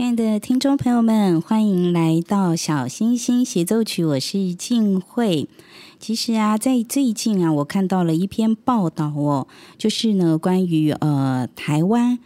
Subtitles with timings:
[0.00, 5.46] 亲爱的听众朋友们，欢迎来到《小星星协奏曲》，我是静慧。
[5.98, 12.18] 其实啊，在最近啊，我看到了一篇报道哦，就是呢，关于呃台湾。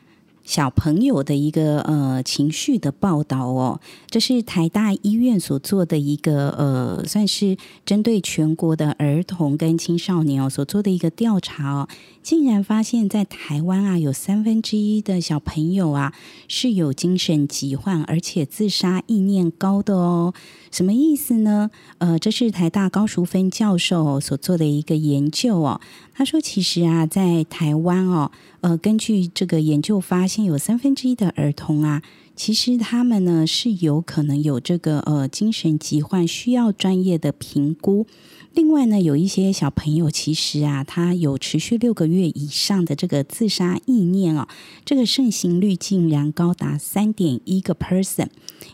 [0.45, 7.57] 小朋友的一个呃情绪的报道哦，这是台大医院所做的一个呃，算是
[7.87, 11.89] 针对全国的儿童跟青少年哦所做的一个调查哦，
[12.23, 16.13] 竟然发现，在台湾啊，有三分之一的小朋友啊
[16.47, 20.35] 是有精神疾患，而且自杀意念高的哦。
[20.75, 21.71] 什么意思呢？
[21.99, 25.81] 呃，这是台大高淑芬教授所做的一个研究哦。
[26.13, 32.03] 他说，其实啊，在台湾哦，呃，根据这个研究发现，有三分之一的儿童啊，
[32.35, 38.09] 其实他们呢是有可能有这个呃精神疾患，需要专业的评估。
[38.55, 44.47] 另外呢，有一些小朋友其实啊，他有持续六个月以上的这个自杀意念哦，
[44.85, 48.29] 这个盛行率竟然高达三点一个 percent。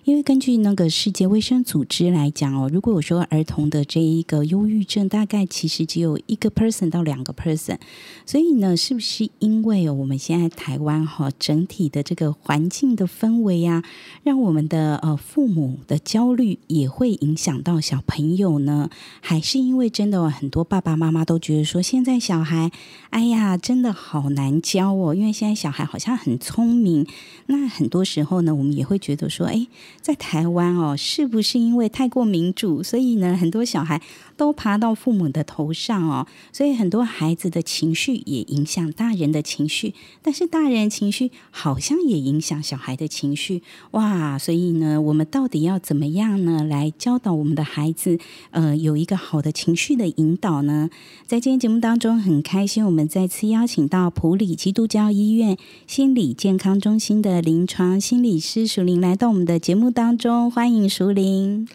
[0.04, 7.78] 因为根据那个世界卫生组织来讲哦，如果我说儿童的这一个忧郁症，大概其实只有一个 percent 到两个 percent。
[8.26, 13.82] 所以呢，是不是因为我们现在台湾哈整体的这个环境的氛围呀，
[14.22, 18.90] 让我们的呃父母的焦虑也会影响到小朋友呢？
[19.22, 22.72] 还是因因为真的很多爸爸妈妈都觉得说，现在小孩，
[23.10, 25.14] 哎呀，真的好难教哦。
[25.14, 27.06] 因为现在小孩好像很聪明，
[27.46, 29.68] 那很多时候呢，我们也会觉得说，哎，
[30.00, 34.02] 在台湾哦，是不是因为太过民主，所以呢，很多小孩
[34.40, 39.92] 都爬到父母的头上哦，所以很多孩子的情绪也影响大人的情绪，
[40.22, 44.38] 但是大人情绪好像也影响小孩的情绪，哇！
[44.38, 48.18] 所以呢，我们到底要怎么样呢，来教导我们的孩子，
[48.50, 50.88] 呃，有一个好的情绪的引导呢？
[51.26, 61.68] 在今天节目当中，很开心，我们再次邀请到普里基督教医院心理健康中心的临床心理师淑玲来到我们的节目当中，欢迎淑玲。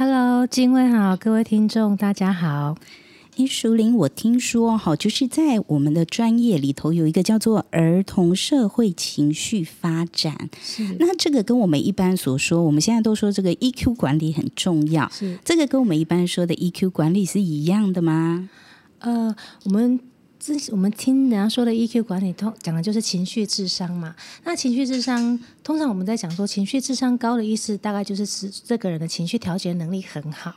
[0.00, 2.76] Hello，金卫好，各位听众大家好。
[3.36, 10.50] 诶，淑玲，我听说哈，就是在我们的专业里头有一个叫做儿童社会情绪发展。
[10.62, 15.10] 是，那这个跟我们一般所说，我们现在都说这个 EQ 管理很重要。
[15.10, 18.48] 是，这个跟我们一般说的 EQ 管理是一样的吗？
[19.00, 19.34] 呃，
[19.64, 19.98] 我们。
[20.40, 24.14] 这我们听人家说的 EQ 管理，通讲的就是情绪智商嘛。
[24.44, 30.54] 那情绪智商，通常我们在讲说情绪智商高的意思，大概就是指这个人的情绪调节能力很好。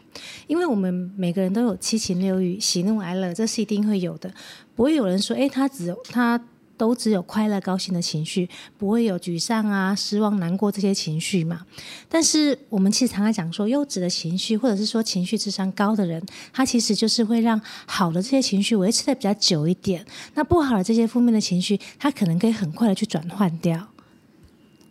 [0.47, 4.31] 因为我们每个人都有七情六欲，喜怒哀乐，这是一定会有的。
[4.75, 6.39] 不会有人说，诶，他只有他。
[6.81, 11.63] 都只有快乐、高兴的情绪，不会有沮丧啊、失望、难过这些情绪嘛。
[12.09, 16.19] 但是我们其实常常讲说，幼稚的情绪，或者是说情绪智商高的人，
[16.51, 20.03] 他其实就是会让好的这些情绪维持的比较久一点。
[20.33, 23.89] 那不好的这些负面的情绪，他可能可以很快的去转换掉。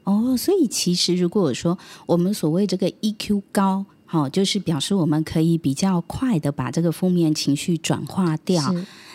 [0.05, 1.77] 哦，所以其实如果说
[2.07, 8.73] 我们所谓这个 EQ 高，好，就是表示我们可以比较快的把这个负面情绪转化掉。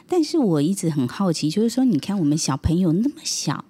[0.08, 3.66] 但是我一直很好奇，就是说，你看我们小朋友那么小，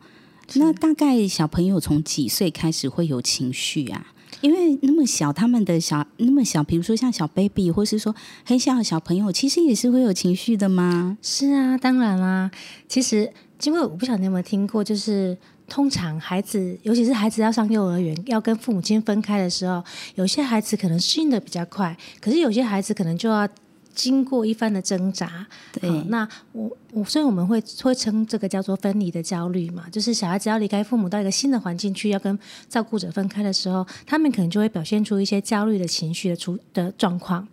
[0.55, 4.07] 那大概小朋友从几岁开始会有情绪啊？
[4.41, 11.17] 因为那么小，他们的小那么小，比如说像小 baby，或是说很小的小朋友，其实也是会有情绪的吗？
[11.21, 12.51] 是啊，当然啦。
[12.88, 13.31] 其实，
[13.63, 15.35] 因为我不晓得你有没有听过，就是
[15.67, 19.81] 通常孩子，尤其是孩子要上幼儿园，要跟父母亲分开的时候，
[20.15, 23.47] 有些孩子可能适应的比较快，可是有些孩子可能就要。
[23.95, 32.38] 经过一番的挣扎，对，哦、那我我所以我们会会称这个叫做分离的焦虑嘛，就是小孩子要离开父母到一个新的环境去，要跟
[32.69, 37.47] 照顾者分开的时候，他们可能就会表现出一些焦虑的情绪的出的状况。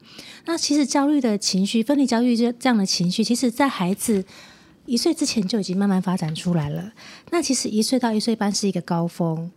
[0.45, 4.25] 那其实焦虑的情绪、分离焦虑这这样的情绪，其实在孩子
[4.87, 6.93] 一岁之前就已经慢慢发展出来了。
[7.31, 9.51] 那其实一岁到一岁半是一个高峰。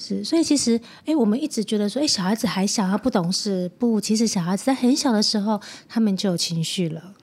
[0.00, 3.68] 是，所以其实，哎，我们一直觉得说，哎，小孩子还小，他不懂事。
[3.80, 7.14] 不，其实小孩子在很小的时候，他们就有情绪了。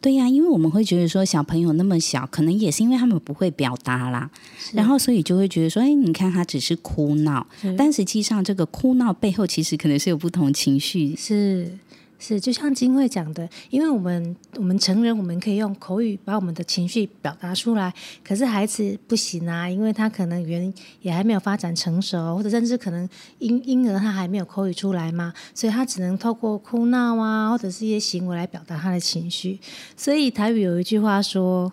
[0.00, 4.28] 对呀，因为我们会觉得说，小朋友那么小，可能也是因为他们不会表达啦，
[4.72, 7.46] 然后所以就会觉得说，哎，你看他只是哭闹，
[7.78, 11.14] 但实际上这个哭闹背后，其实可能是有不同情绪。
[11.14, 11.78] 是。
[12.22, 23.08] 是，就像金慧讲的，因为我们我们成人我们可以用口语把我们的情绪表达出来，可是孩子不行啊，因为他可能语言也还没有发展成熟，或者甚至可能
[23.38, 29.58] 婴婴儿他还没有口语出来嘛，所以他只能透过哭闹啊，或者是一些行为来表达他的情绪。
[29.96, 31.72] 所以台语有一句话说，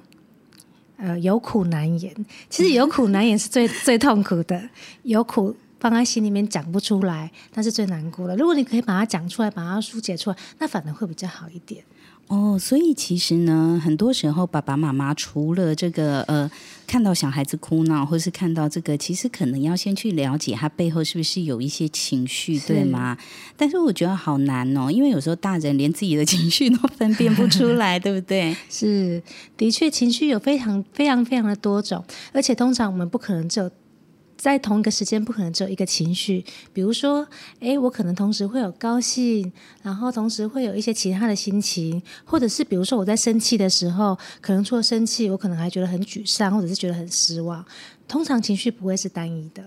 [0.95, 2.15] 呃，有苦难言，
[2.49, 4.69] 其实有苦难言是最最痛苦的，
[5.03, 5.53] 有苦。
[5.79, 8.35] 放在心里面讲不出来，那是最难过的。
[8.35, 11.83] 如果你可以把它讲出来，把它疏解出来，那反而会比较好一点。
[12.27, 16.51] 哦，所以其实呢，很多时候爸爸妈妈除了这个呃，
[16.85, 23.17] 看到小孩子哭闹，或是看到这个，其实可能要先去了解他背后是不是有一些情绪，对吗？
[23.55, 28.53] 但是我觉得好难哦，因为有时候大人连自己的情绪都分辨不出来，对不对？
[28.69, 29.23] 是，
[29.55, 32.03] 的确，情绪有非常非常非常的多种，
[32.33, 33.71] 而且通常我们不可能只有。
[34.37, 36.45] 在同一个时间，不可能只有一个情绪。
[36.71, 37.27] 比如说，
[37.59, 39.51] 诶，我可能同时会有高兴，
[39.81, 47.65] 然后同时会有一些其他的心情，或者是比如说我在生气的时候，可能除了生气，我可能还觉得很沮丧，或者是觉得很失望。
[48.07, 49.63] 通常情绪不会是单一的。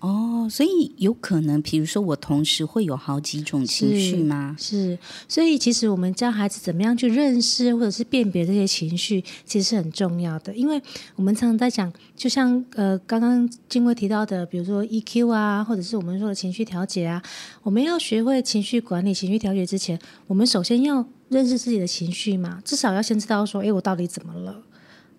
[0.00, 4.54] 哦，所以有可能，比如说我同时会有好几种情绪吗？
[4.58, 10.54] 是，是，所以其实我们教孩子怎么样去认识或者是辨别这些情绪，其实是很重要的。
[10.54, 10.80] 因为
[11.14, 17.22] 我们常常在讲，就像呃刚刚静慧提到的，比如说 EQ 啊，或者是我们说的情绪调节啊，
[17.62, 24.62] 我们要学会情绪管理、情绪调节之前，我们首先要认识自己的情绪嘛，至少要先知道说，诶，我到底怎么了？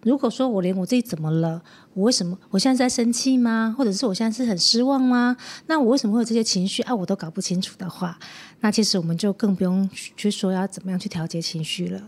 [0.07, 1.61] 如果说我连我自己怎么了，
[1.93, 3.75] 我为什么我现在在生气吗？
[3.77, 5.35] 或者是我现在是很失望吗？
[5.65, 6.95] 那我为什么会有这些情绪啊？
[6.95, 8.17] 我都搞不清楚的话，
[8.61, 12.01] 那其实我们就更不用去说要怎么样去调节情绪了。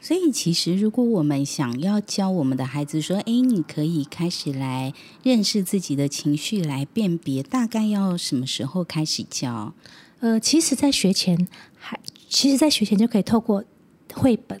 [0.00, 4.92] 所以，其实如果我们想要教我们的孩子说：“哎，你可以开始来
[5.24, 9.74] 认识自己的情绪，来辨别，大概要什么时候开始教？”
[10.20, 11.98] 呃，其实，在学前还，
[12.28, 13.64] 其实，在学前就可以透过
[14.14, 14.60] 绘本。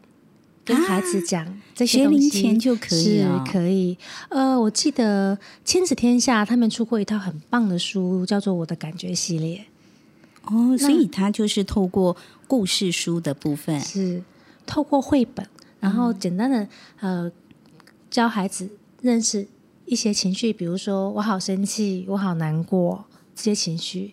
[0.68, 3.96] 跟孩子讲这些东西，学龄前就可以了，是可以。
[4.28, 9.64] 呃，我记得亲子天下他们出过一套很棒的书，叫做《我的感觉》系列。
[10.42, 12.14] 哦，所以它就是透过
[12.46, 14.22] 故事书的部分，是
[14.66, 15.46] 透过绘本，
[15.80, 16.68] 然后简单的
[17.00, 17.32] 呃
[18.10, 18.68] 教孩子
[19.00, 19.46] 认识
[19.86, 24.12] 一些情绪，比如说我好生气，我好难过这些情绪。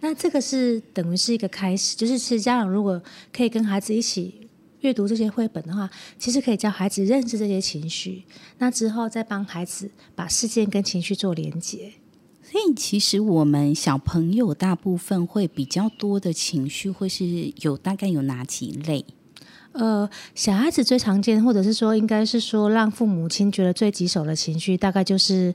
[0.00, 3.00] 那这个是等于是一个开始，就是其实家长如果
[3.32, 4.34] 可以跟孩子一起。
[4.80, 5.88] 阅读这些绘本的话，
[6.18, 8.24] 其实可以教孩子认识这些情绪，
[8.58, 11.92] 那之后再帮孩子把事件跟情绪做连接。
[12.42, 19.04] 所以，其实我们小朋友大部分会比较多的情绪，会是有大概有哪几类？
[19.72, 25.54] 呃，小孩子最常见，或者是说，应该是说让父母亲觉得最棘手的情绪，大概就是。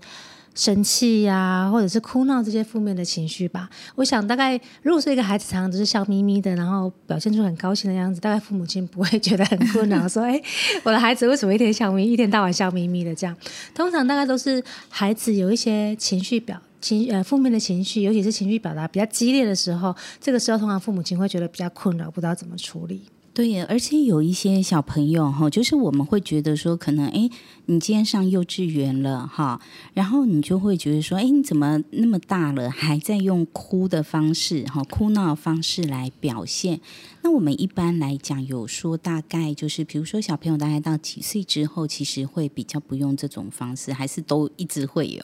[0.55, 3.69] 生气呀、或者是哭闹这些负面的情绪吧。
[3.95, 10.41] 我想，大概如果是一个孩子，常常都是笑眯眯的，然后表现出很高兴的样子，大概父母亲不会觉得很困扰，说：“哎，
[10.83, 13.35] 我的孩子为什么一天笑眯，一天到晚笑眯眯的？”这样，
[13.73, 23.01] 通常大概都是孩子有一些情绪表情呃负面的情绪，尤其是情绪表达比较激烈的时候，这个时候通常父母亲会觉得比较困扰，不知道怎么处理。
[23.35, 27.29] 对，而且有一些小朋友哈，就是我们会觉得说，可能哎，
[27.65, 29.59] 你今天上幼稚园了哈，
[29.93, 36.79] 然后你就会觉得说，哎，你怎么那么大了，还在用哭的方式哈，哭闹的方式来表现？
[37.23, 45.21] 那我们一般来讲有说，大概就是，比如说小朋友大概到几岁之后，其实会比较不用这种方式，还是都一直会有？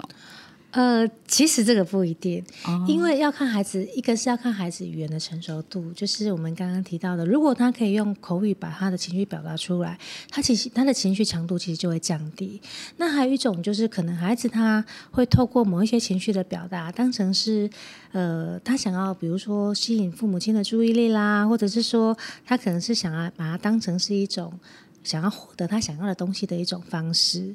[0.71, 9.99] 呃，其实这个不一定，哦、因为要看孩子，一个是要看孩子语言的成熟度，就是我们刚刚提到的，如果他可以用口语把他的情绪表达出来，
[10.29, 12.61] 他其实他的情绪强度其实就会降低。
[12.95, 17.69] 那还有一种就是，可能孩子他会透过某一些情绪的表达，当成是
[18.13, 24.57] 呃，他想要比如说吸引父母亲的注意力啦，或者是说他可能是想要把它当成是一种
[25.03, 27.53] 想要获得他想要的东西的一种方式。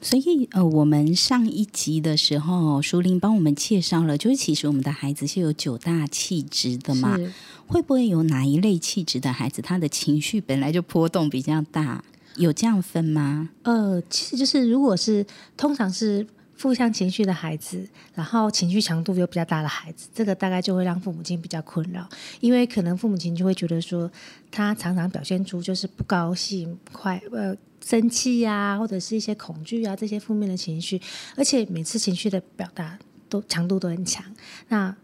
[0.00, 7.18] 所以，呃，我们上一集的时候，淑铃帮我们介绍了，就是其实我们的孩子是有九大气质的嘛。
[7.66, 12.04] 会不会有哪一类气质的孩子，他的情绪本来就波动比较大？
[12.36, 13.48] 有这样分吗？
[13.62, 15.26] 呃，其实就是如果是
[15.56, 16.24] 通常是
[16.54, 22.08] 负向情绪的孩子，然后情绪强度又比较大的孩子，这个大概就会让父母亲比较困扰，
[22.40, 24.08] 因为可能父母亲就会觉得说，
[24.52, 27.56] 他常常表现出就是不高兴、快呃。
[27.86, 31.00] 生气呀、啊，或者是一些恐惧啊，这些负面的情绪，
[31.36, 34.24] 而且每次情绪的表达都强度都很强，
[34.66, 34.96] 那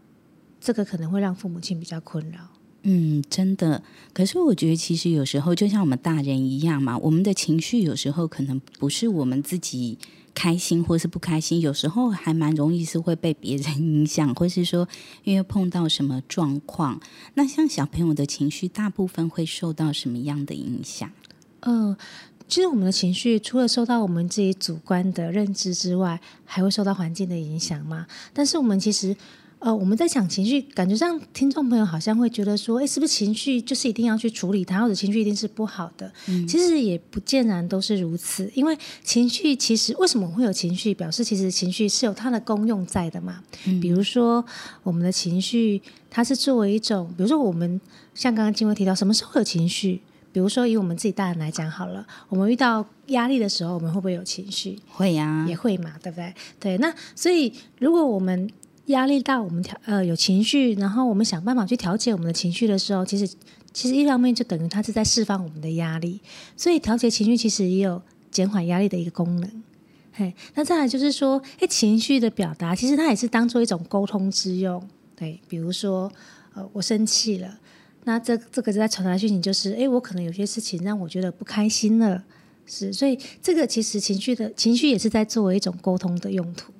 [0.59, 2.39] 这个可能会让父母亲比较困扰。
[2.81, 3.81] 嗯，真的。
[4.11, 9.97] 可是我觉得，其实有时候就像我们大人一样嘛，我们的情绪有时候可能不是我们自己
[10.33, 14.89] 开心或是不开心，有时候还蛮容易是会被别人影响，或是说
[15.23, 16.99] 因为碰到什么状况。
[17.35, 21.09] 那像小朋友的情绪，大部分会受到什么样的影响？
[21.61, 21.97] 嗯、呃。
[22.53, 28.05] 其实我们的情绪除了受到我们自己主观的认知之外，还会受到环境的影响嘛。
[28.31, 29.17] 但是我们其实，
[29.57, 36.13] 呃，我们在讲情绪，感觉上听众朋友好像会觉得说，哎，是不是情绪就是一定要去处理它，或者情绪一定是不好的？
[36.27, 38.47] 嗯，其实也不见然都是如此。
[38.53, 43.41] 因为情绪其实为什么会有情绪，表示其实情绪是有它的功用在的嘛。
[43.65, 44.45] 嗯，比如说
[44.83, 47.81] 我们的情绪，它是作为一种，比如说我们
[48.13, 50.01] 像刚刚静慧提到，什么时候有情绪？
[50.33, 54.77] 比如说，以我们自己大人来讲好了，我们遇到压力的时候，我们会不会有情绪？
[54.89, 56.33] 会呀，也会嘛，对不对？
[56.59, 58.49] 对，那所以如果我们
[58.87, 63.31] 压力大，我们调呃有情绪，然后我们想办法去调节我们的情绪的时候，其实
[63.71, 66.19] 其实一方面就等于它是在释放我们的压力，
[66.57, 69.63] 所以调节情绪其实也有减缓压力的一个功能。
[70.13, 74.83] 嘿，那再来就是说，哎，情绪的表达其实它也是当做一种沟通之用。
[75.15, 76.11] 对，比如说，
[76.55, 77.59] 呃，我生气了。
[78.05, 82.23] 那这这个在传达讯息就是，哎，我可能有些事情让我觉得不开心了，
[82.65, 86.73] 是，所以这个其实情绪的情绪也是在作为一种沟通的用途。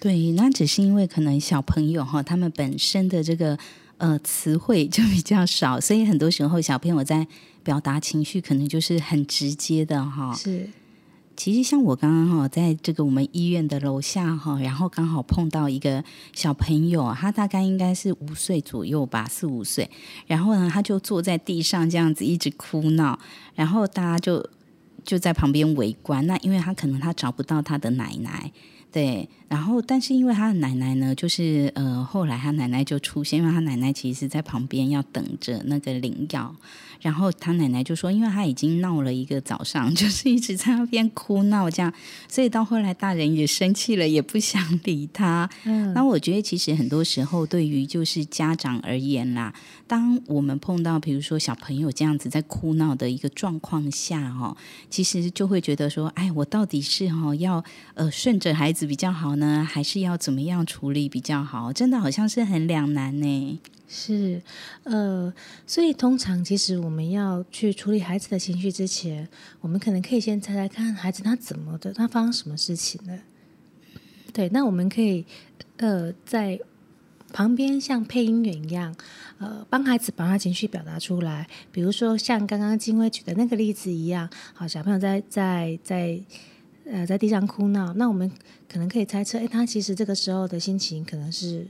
[0.00, 3.58] 对，那只是因为可能小朋友哈，他们本身的这个
[3.98, 7.26] 呃词汇就比较少，所以很多时候小朋友在
[7.62, 10.34] 表达情绪可能就是很直接的哈。
[10.34, 10.68] 是。
[11.36, 19.90] 其实像我刚刚哈，在这个我们医院的楼下哈，然后刚好碰到一个小朋友，他大概应该是五岁左右吧，四五岁。
[20.26, 23.18] 然后呢，他就坐在地上这样子一直哭闹，
[23.54, 24.48] 然后大家就
[25.04, 26.26] 就在旁边围观。
[26.26, 28.50] 那因为他可能他找不到他的奶奶。
[28.92, 36.54] 对，然后但是因为他的奶奶呢，就是呃，后来他奶奶就出现，因为他奶奶其实在旁边要等着那个领药，
[37.00, 41.92] 然后他奶奶就说，因为他已经闹了一个早上， 就是一直在那边哭闹这样，
[42.28, 45.50] 所以到后来大人也生气了，也不想理他。
[45.64, 49.52] 嗯，那我觉得其实很多时候对于就是家长而言啦，
[49.88, 54.56] 当我们碰到比如说小朋友这样子在哭闹的一个状况下哦，
[54.88, 57.62] 其实就会觉得说，哎，我到底是哈要
[57.94, 58.84] 呃顺着孩子。
[58.84, 61.72] 比较好呢，还是要怎么样处理比较好？
[61.72, 63.58] 真的好像是很两难呢。
[63.96, 64.42] 是，
[64.82, 65.32] 呃，
[65.64, 69.28] 所以通常其实我们要去处理孩子的情绪之前，
[69.60, 73.16] 我们可能可以先猜猜看孩子他怎么的，他发生什么事情了。
[74.32, 75.24] 对，那我们可以
[75.76, 76.58] 呃在
[77.32, 78.92] 旁边像配音员一样，
[79.38, 81.46] 呃，帮孩子把他情绪表达出来。
[81.70, 86.16] 比如说像刚刚金威举的那个例子一样，好，小朋友在在在。
[86.16, 86.22] 在
[86.86, 88.30] 呃，在地上哭闹，那我们
[88.70, 91.66] 可能可以猜测，哎，他其实这个时候的心情可能是，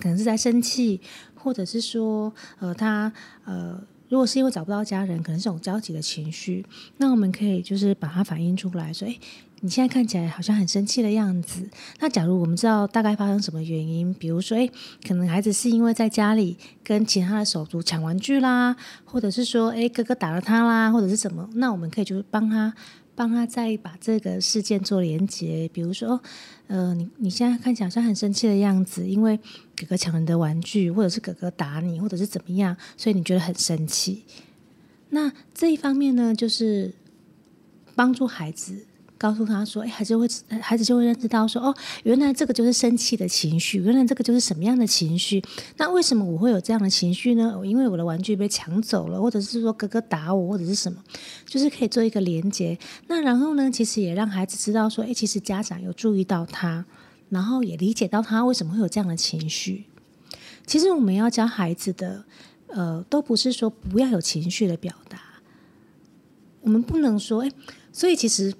[0.00, 1.00] 可能是在生气，
[1.34, 3.12] 或者是说，呃，他
[3.44, 6.64] 呃，如果是因为找不到家人，可能是种焦急的情绪。
[6.98, 9.18] 那我们可以就是把它反映出来，说，哎，
[9.60, 11.68] 你现在看起来好像很生气的样子。
[12.00, 14.68] 那假如我们知道大概发生什么原因，比如说，哎，
[15.06, 22.74] 可能孩子是因为在家里跟其他的手足抢玩具啦，或者是说，哎，哥哥打了他啦，或者是什么，那我们可以就是帮他。
[23.16, 26.20] 帮他再把这个事件做连接，比如说，
[26.68, 29.36] 呃，你你现在看起来好像很生气的样子，因为
[29.74, 34.22] 哥哥抢了你的玩具，或者是哥哥打你，或者是怎么样，所以你觉得很生气。
[35.08, 36.92] 那这一方面呢，就是
[37.94, 38.84] 帮助孩子。
[39.18, 40.28] 告诉他说：“哎，孩子会，
[40.60, 45.42] 孩子就会认知到说，哦，原来这个就是生气的情绪，原来这个就是什么样的情绪。
[45.76, 47.58] 那为什么我会有这样的情绪呢？
[47.64, 51.02] 因为我的玩具被抢走了，或者是说哥哥打我，或者是什么，
[51.46, 52.78] 就是可以做一个连接。
[53.06, 56.84] 那然后呢，其实也让孩子知道说，哎，其实家长有注意到他。
[57.28, 59.86] 然后也理解到他为什么会有这样的情绪。
[60.64, 62.24] 其实我们要教孩子的，
[62.68, 65.18] 呃，都不是说不要有情绪的表达。
[66.60, 67.50] 我们不能说，哎，
[67.92, 68.54] 所以其实，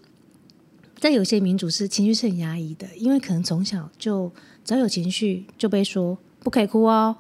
[0.99, 4.33] 在有些民族是情绪是很压抑的，因为可能从小就
[4.65, 7.17] 只要有情绪就被说不可以哭哦，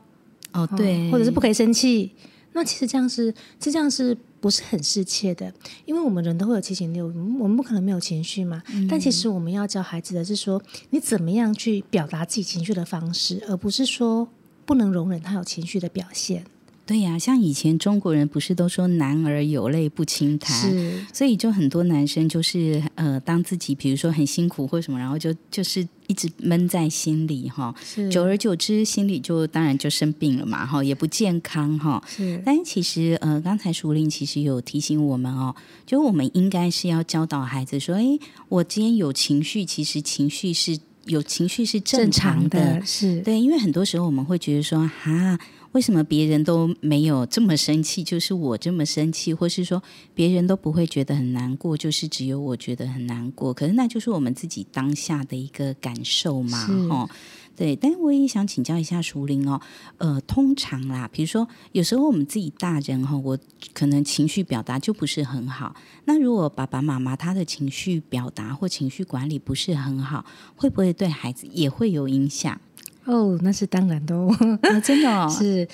[0.52, 2.12] 哦对，或者是不可以生气。
[2.52, 5.52] 那其实这样是，其实这样是不是很适切的？
[5.84, 8.62] 因为我们人都会有七情六欲，我们不可能没有情绪嘛。
[8.72, 14.26] 嗯、但其实我们要教孩子的是说，你怎么样去表达自己情绪的方式，而不是说
[14.64, 16.46] 不能容忍他有情绪的表现。
[16.86, 27.74] 对呀，像以前中国人不是都说“男儿有泪不轻弹”，是，所以就很多男生就是呃，当自己比如说很辛苦或什么，然后就就是一直闷在心里哈，
[28.08, 32.00] 久而久之心里就当然就生病了嘛哈，也不健康哈。
[32.06, 35.52] 是，但其实呃，刚才淑玲其实有提醒我们哦，
[35.84, 38.16] 就我们应该是要教导孩子说，哎，
[38.48, 45.36] 我今天有情绪，其实情绪是有情绪是正常的，正常的是对，因为很多时候我们会觉得说哈。
[45.76, 49.82] 为什么别人都没有这么生气，就是我这么生气，或是说
[50.14, 53.52] 别人都不会觉得很难过，就是只有我觉得很难过？
[53.52, 57.06] 可是那就是我们自己当下的一个感受嘛，哦，
[57.54, 57.76] 对。
[57.76, 59.60] 但我也想请教一下淑玲哦，
[59.98, 63.38] 呃，通常啦，比如说有时候我们自己大人哈，我
[63.74, 65.76] 可能情绪表达就不是很好。
[66.06, 72.58] 那如果爸爸妈妈他的情绪表达或情绪管理不是很好，会不会对孩子也会有影响？
[73.06, 74.28] 哦，那是当然的哦，
[74.62, 75.66] 哦 真的哦， 是。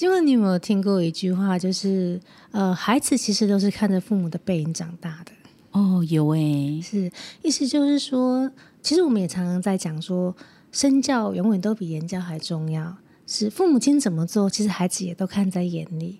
[0.00, 5.32] 因为你有没有听过一句话，就是呃，孩子其实都是看着父母的背影长大的。
[5.70, 8.50] 哦，有诶，是，意思就是说，
[8.82, 10.34] 其实我们也常常在讲说，
[10.72, 12.96] 身教永远都比言教还重要。
[13.28, 16.18] 是父母亲怎么做，其实孩子也都看在眼里。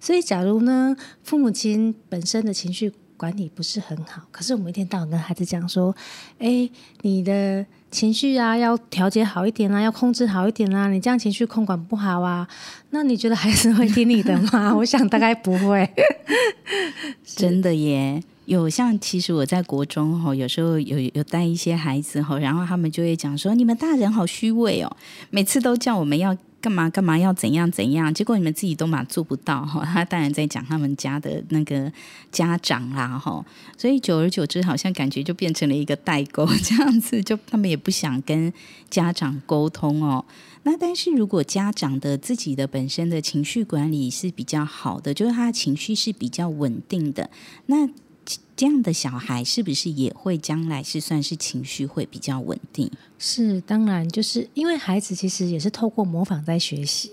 [0.00, 5.94] 所以，假如呢，父母亲本身的情绪管理不是很好，可是我们一天到晚跟孩子讲说，
[6.38, 6.70] 哎，
[7.02, 7.66] 你的。
[7.90, 10.88] 情绪啊，要调节好一点啊，要控制好一点啊。
[10.90, 12.46] 你这样情绪控管不好啊，
[12.90, 14.72] 那你觉得孩子会听你的吗？
[14.76, 15.88] 我想大概不会。
[17.24, 24.96] 真的耶，有像其实我在国中吼，有时候有有带一些孩子吼，然后他们就会讲说：“你们大人好虚伪哦，
[25.30, 28.12] 每次都叫我们要。”干嘛干嘛要怎样怎样？
[28.12, 29.84] 结果你们自己都嘛做不到哈。
[29.86, 31.90] 他当然在讲他们家的那个
[32.32, 33.44] 家长啦哈。
[33.76, 38.52] 所以久而久之，好像感觉就变成了一个代沟 这样子，就他们也不想跟
[38.90, 40.24] 家长沟通哦。
[40.64, 47.30] 那但是如果家长的自己的本身的情绪管理是比较好的，就是他的情绪是比较稳定的，
[47.66, 47.88] 那。
[48.56, 52.90] 这样的小孩是不是也会将来是算是情绪会比较稳定？
[53.18, 57.12] 是，当然，就是因为孩子其实也是透过模仿在学习，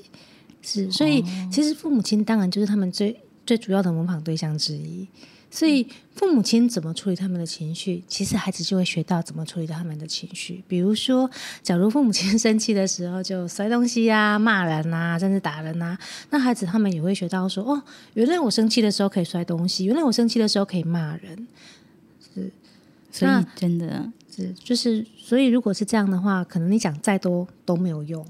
[0.62, 5.08] 是，所以其实父母亲当然就是他们最最主要的模仿对象之一。
[5.55, 10.61] 所以父母亲怎么处理他们的情绪，其实孩子就会学到怎么处理他们的情绪。
[10.67, 11.31] 比如说，
[11.63, 15.97] 假如父母亲生气的时候就摔东西啊、骂人啊，甚至打人啊，
[16.29, 17.81] 那孩子他们也会学到说：哦，
[18.15, 21.47] 原来我生气的时候可以摔东西，原来我生气的时候可以骂人。
[22.33, 22.51] 是，
[23.09, 28.27] 所以真的是就是，所以如果是这样的话，可能你讲再多都没有用。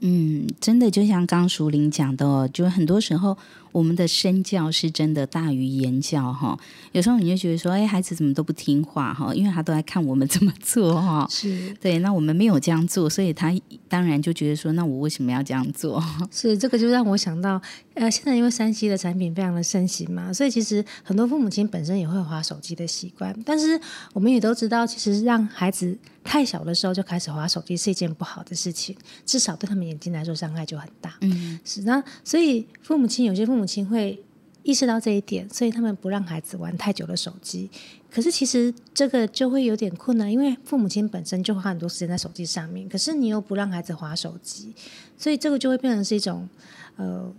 [0.00, 3.38] 嗯，真的就像刚淑玲讲的哦，就很多时候。
[3.76, 6.58] 我们的身教是真的大于言教哈，
[6.92, 11.26] 有时候你就觉得说，哎，孩子怎么都不听话哈，因为他都在看我们怎么做哈。
[11.28, 13.52] 是对，那我们没有这样做，所以他
[13.86, 16.02] 当然就觉得说，那我为什么要这样做？
[16.32, 17.60] 是这个就让我想到，
[17.92, 23.78] 呃，现在因为 3C 的产品非常的盛行嘛，所以其实很多父母亲本身也会划手机的习惯，但是
[24.14, 31.12] 我们也都知道，其实让孩子太小的时候就开始滑手机是一件不好的事情，至少对他们眼睛来说伤害就很大。
[31.20, 33.65] 嗯，是那所以父母亲有些父母。
[33.66, 34.22] 亲会
[34.62, 37.70] 意识到这一点，所以他们不让孩子玩太久的手机。
[38.10, 44.72] 可是其实这个就会有点困难，因为父母亲本身就花很多时间在手机上面，可是你又不让孩子滑手机，
[45.18, 46.48] 所以这个就会变成是一种
[46.96, 47.30] 呃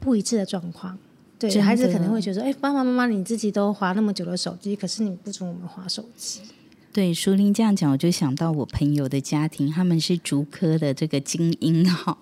[0.00, 0.98] 不一致的状况。
[1.38, 6.40] 对，孩子可能会觉得，哎，爸爸妈妈你自己都滑那么久的手机，可是你不准我们滑手机。
[6.92, 12.18] 对，淑玲这样讲，我就想到我朋友的家庭，他们是竹科的这个精英哈。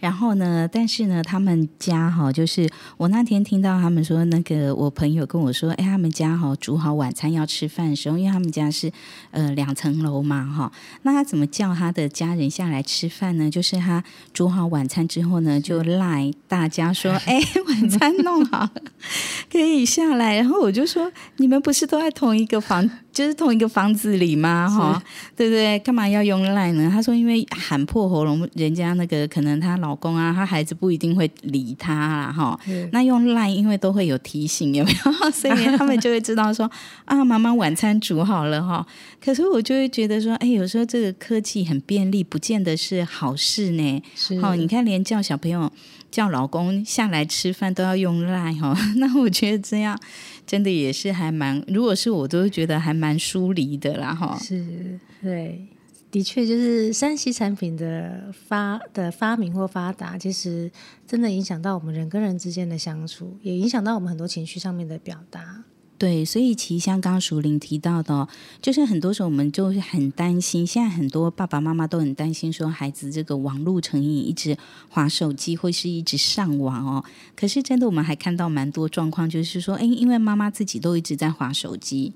[0.00, 8.90] 然后呢，但是呢，他们家哈，就是我那天听到他们说，那个我朋友跟我说，哎，他们家哈煮好晚餐要吃饭的时候，因为他们家是
[9.32, 13.50] 呃两层楼嘛哈，那他怎么叫他的家人下来吃饭呢？
[13.50, 14.02] 就是他
[14.32, 18.72] 煮好晚餐之后呢，就赖大家说，哎，晚餐弄好了，
[19.52, 20.36] 可以下来。
[20.36, 22.90] 然后我就说，你们不是都在同一个房？
[23.16, 24.68] 就是同一个房子里嘛？
[24.68, 25.02] 哈，
[25.34, 25.78] 对不对？
[25.78, 26.90] 干嘛要用 Line 呢？
[26.92, 32.60] 他说，因为喊破喉咙，人家那个可能她老公啊，她孩子不一定会理她啦，哈。
[32.92, 35.12] 那用 Line 因为都会有提醒，有没有？
[35.32, 36.70] 所以他们就会知道说
[37.06, 38.86] 啊，妈妈晚餐煮好了哈。
[39.18, 44.02] 可是我就会觉得说，哎，有时候这个科技很便利，不见得是好事呢。
[44.14, 45.72] 是，好，你看连叫小朋友。
[46.08, 49.98] 叫老公下来吃饭都要用赖哈， 那我觉得这样
[50.46, 54.38] 真的也是还蛮，如果是我都觉得还蛮疏离的啦哈。
[54.40, 55.66] 是，对，
[56.10, 60.70] 的确就是山西产品的发的发明或发达，其实
[61.06, 65.64] 真的影响到我们人跟人之间的相处，也影响到我们很多情绪上面的表达。
[65.98, 68.28] 对，所以其实像刚刚淑玲提到的，
[68.60, 74.56] 就是很多时候我们就是很担心，现在很多爸爸妈妈都很担心，说孩子这个网络成瘾，一直
[74.90, 77.04] 划手机或是一直上网哦。
[77.34, 82.12] 可是真的，我们还看到蛮多状况，就是说，哎，因为妈妈自己都一直在划手机。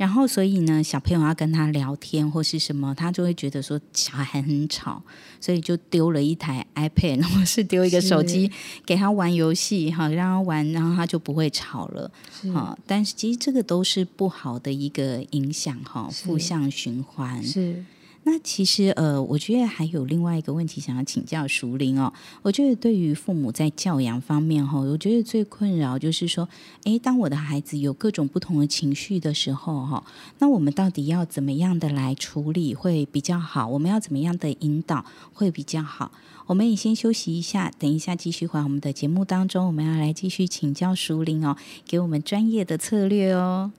[0.00, 5.02] 然后，所以呢，小朋友要跟他聊天或是什么，他就会觉得说小孩很吵，
[5.38, 8.50] 所以就丢了一台 iPad，或 是丢一个手机
[8.86, 12.10] 给他玩游戏，哈，让他玩，然后他就不会吵了，
[12.54, 12.74] 哈。
[12.86, 17.84] 但是其实这个都是不好的一个影响，哈，负向循环是。
[18.22, 22.12] 那其实呃，我觉得还有另外一个问题想要请教淑铃哦。
[22.42, 26.46] 我觉得对于父母在教养方面哈，我觉得最困扰就是说，
[26.84, 30.04] 诶，当我的孩子有各种不同的情绪的时候哈，
[30.38, 33.66] 那我们到底要怎么样的来处理会比较好？
[33.66, 36.12] 我们要怎么样的引导会比较好？
[36.46, 41.56] 我们也先休息一下，等一下继续回我们的节目当中，我们要来继续请教淑铃哦，
[41.86, 43.72] 给我们专业的策略哦。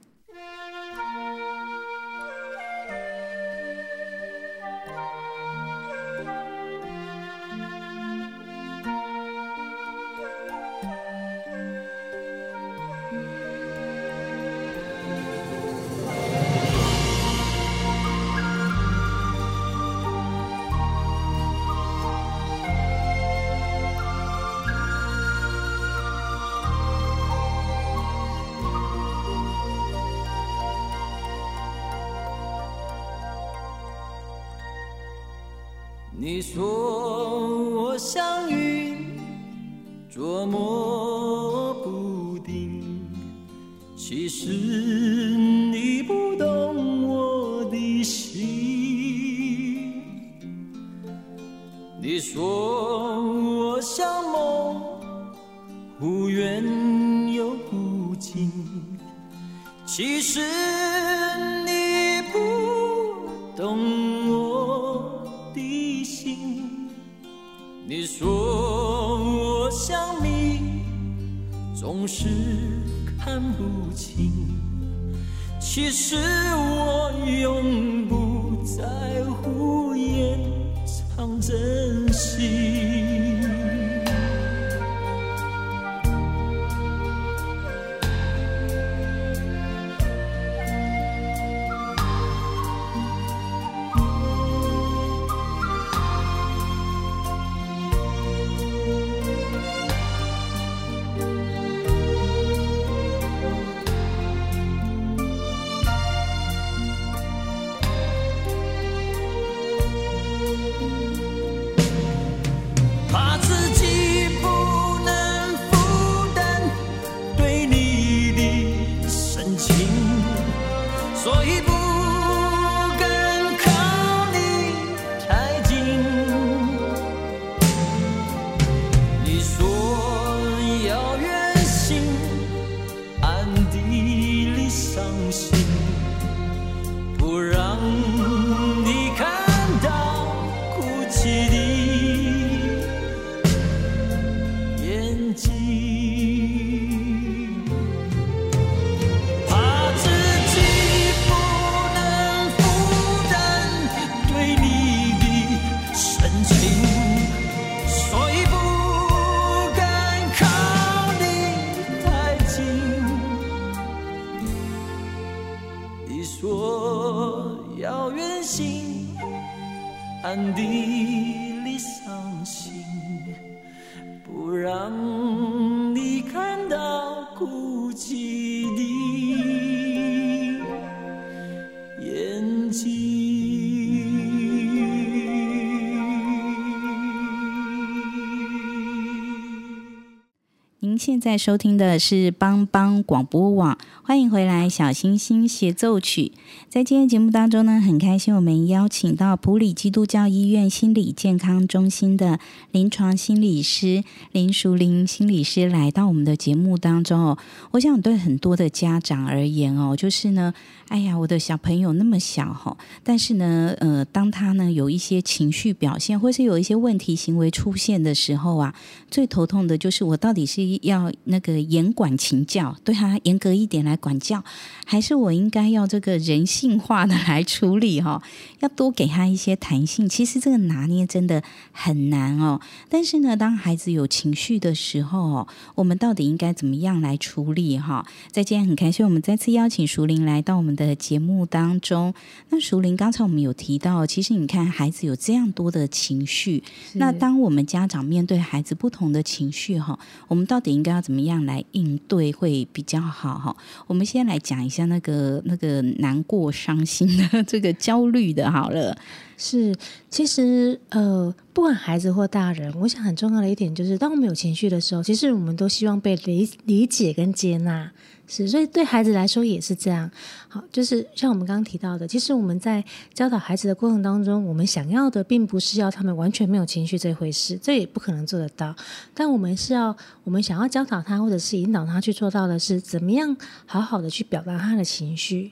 [191.02, 196.32] 现在收听的是帮帮广播网，欢迎回来，小星星协奏曲。
[196.70, 207.38] 在今天节目当中呢，很开心我们邀请到普里基督教医院心理健康中心的临床心理师林淑玲心理师来到我们的节目当中哦。
[207.72, 210.54] 我想对很多的家长而言哦，就是呢，
[210.90, 218.76] 哎呀，我的小朋友那么小哈，但是呢，呃，当他呢有一些情绪表现，或是有一些问题行为出现的时候啊，
[219.10, 220.91] 最头痛的就是我到底是要
[221.26, 224.44] 那个严管勤教，对他严格一点来管教，
[224.86, 228.22] 还是我应该要这个人性化的来处理哈？
[228.62, 230.10] 要多给他一些弹性。
[230.10, 232.60] 其实这个拿捏真的很难哦。
[232.90, 238.06] 但是呢，当孩子有情绪的时候，我们到底应该怎么样来处理哈？
[238.32, 242.14] 在今天很开心，我们再次邀请淑玲来到我们的节目当中。
[242.50, 253.56] 那淑玲，刚才我们有提到，其实你看孩子有这样多的情绪，那当我们家长面对孩子不同的情绪哈，我们到底应该要怎么样来应对会比较好哈？
[253.86, 258.98] 我们先来讲一下那个那个难过、伤心的这个焦虑的，好了。
[259.38, 259.76] 是，
[260.10, 267.92] 其实呃，不管孩子或大人，我想很重要的一点就是，当我们有情绪的时候，其实我们都希望被理理解跟接纳。
[268.34, 270.10] 是，所以对孩子来说也是这样。
[270.48, 272.82] 好，就是像我们刚刚提到的，其实我们在
[273.14, 278.74] 教导孩子的过程当中，我们想要的并不是要他们完全没有情绪这回事，这也不可能做得到。
[279.14, 285.52] 但我们是要，我们想要教导他，或者是引导他去做到的是，怎么样好好的去表达他的情绪。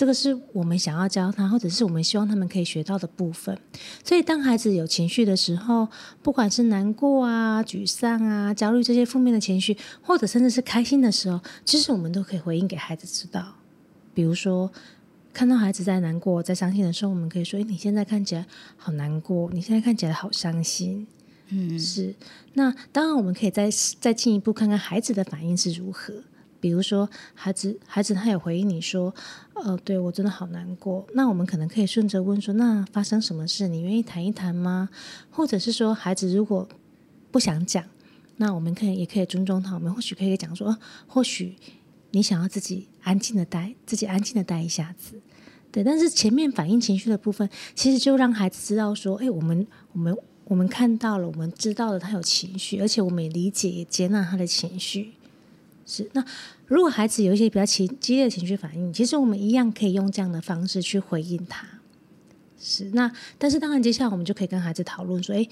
[0.00, 3.54] 这个是我们想要教他，或者是我们希望他们可以学到的部分。
[4.02, 5.86] 所以，当孩子有情绪的时候，
[6.22, 13.56] 不管是难过啊、沮丧啊、焦虑这些负面的情绪，或者甚至是开心的时候，其实我们都可以回应给孩子知道。
[14.14, 14.72] 比如说，
[15.34, 18.46] 看到孩子在难过、在伤心的时候，我们可以说：“诶，你现在看起来
[18.78, 21.06] 好难过，你现在看起来好伤心。”
[21.52, 22.14] 嗯，是。
[22.54, 23.68] 那当然，我们可以再
[24.00, 26.14] 再进一步看看孩子的反应是如何。
[26.62, 29.14] 比如说，孩子，孩子他有回应你说，
[29.62, 31.06] 呃，对，我真的好难过。
[31.14, 33.68] 那我们可能可以顺着问说，那发生什么事？
[33.68, 34.88] 你愿意谈一谈吗？
[35.30, 36.68] 或者是说，孩子如果
[37.30, 37.84] 不想讲，
[38.36, 39.74] 那我们可以也可以尊重他。
[39.74, 41.56] 我们或许可以讲说，或许
[42.10, 45.20] 你想要自己安静的待，自己安静的待一下子。
[45.70, 55.12] 对，但是前面反映情绪的部分，其实就让孩子知道说，哎，我们我们我们看到了，我们知道了他有情绪，而且我们也理解也接纳他的情绪。
[55.92, 56.24] 是，那
[56.66, 61.66] 如果孩子有一些比较情激烈的情绪反应，其实我们一样可以用这样的方式去回应他。
[62.60, 65.48] 是，那但是当然，接下来我们就可以跟孩子讨论说：“诶，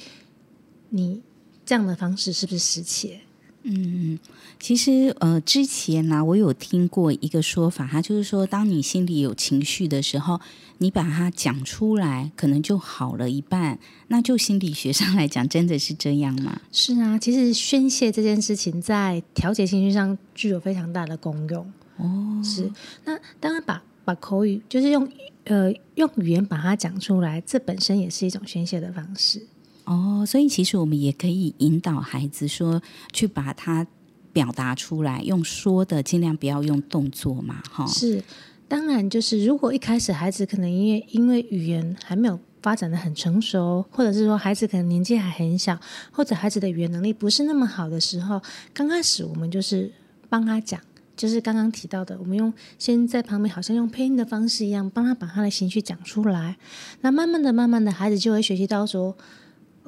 [0.90, 1.20] 你
[1.66, 3.20] 这样的方式是不是失切？”
[3.64, 4.18] 嗯，
[4.59, 10.40] 其实呃，之前呢、啊，我有听过一个说法，他就是说，当你心里有情绪的时候，
[10.79, 13.79] 你把它讲出来，可能就好了一半。
[14.07, 16.61] 那就心理学上来讲，真的是这样吗？
[16.73, 21.73] 是啊，其实宣泄这件事情在调节情绪上具有非常大的功用。
[21.97, 22.71] 哦，是。
[23.05, 25.07] 那当然把，把把口语就是用
[25.44, 29.47] 呃用语言把它讲出来，这本身也是一种宣泄的方式。
[29.88, 33.87] 哦，所以其实我们也可以引导孩子说，去把它
[34.35, 37.87] 表达出来，用说的，尽量不要用动作嘛，哈。
[37.87, 38.22] 是，
[38.68, 45.79] 当然就是如果一开始孩子可能因为因为语言还没有发展的很成熟，或者是说孩子可能年纪还很小，
[46.12, 48.42] 或者孩子的语言能力不是那么好的时候，
[48.74, 49.90] 刚开始我们就是
[50.29, 50.79] 帮他讲，
[51.16, 56.59] 就是刚刚提到的，我们用先在旁边好像用配音的方式一样，帮他把他的情绪讲出来。
[57.01, 59.16] 那慢慢的、慢慢的，孩子就会学习到说。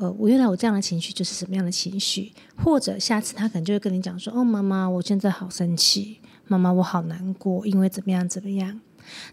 [0.01, 8.81] 呃，我原来我这样的情绪就是什么样的情绪，或者下次他可能就会跟你讲说：“哦，妈妈，我现在好生气，妈妈，我好难过，因为怎么样怎么样。”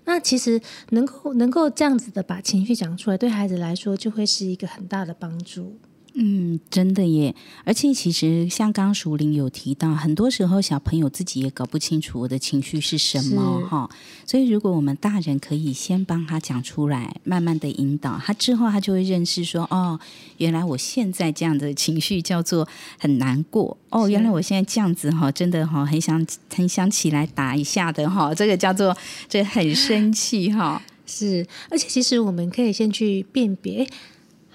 [0.03, 5.79] 那其实能够能够这样子的把情绪讲出来，对孩子来说就会是一个很大的帮助。
[6.19, 7.35] 嗯，真的耶！
[7.63, 13.87] 而且其实像刚刚淑玲有提到，很多时候小朋友自己也搞不清楚我的情绪是什么哈。
[14.25, 19.99] 所以如果我们大人可以先帮他讲出来，慢慢的引导他，之后他就会认识说：哦，
[20.37, 23.77] 原来我现在这样的情绪叫做很难过。
[23.91, 28.97] 哦，原来我现在这样子哈，真的哈，很想很想起来打一下的哈，这个叫做
[29.29, 30.81] 这很生气哈。
[31.05, 33.87] 是，而且其实我们可以先去辨别。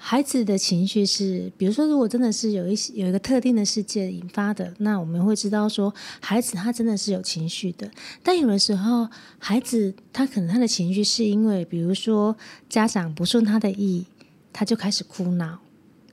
[0.05, 7.89] 孩子的情绪是，比如说，如果真的是有一些有一个特定的事件引发的，那我们会知道说，孩子他真的是有情绪的。
[8.21, 9.07] 但有的时候，
[9.39, 12.35] 孩子他可能他的情绪是因为，比如说
[12.67, 14.05] 家长不顺他的意，
[14.51, 15.59] 他就开始哭闹。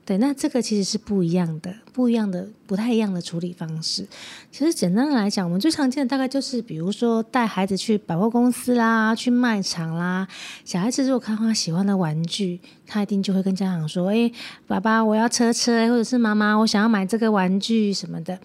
[0.03, 4.05] 对，那这个其实是不一样的，不一样的，不太一样的处理方式。
[4.51, 10.27] 其实简单的来讲，我们最常见的大概就是，比如说带孩子去百货公司啦，去卖场啦。
[10.65, 14.29] 小孩子如果看到他喜欢的玩具，他一定就会跟家长说：“哎，
[14.65, 18.37] 爸爸，我要车车，或者是妈妈，我想要买这个玩具什么的。”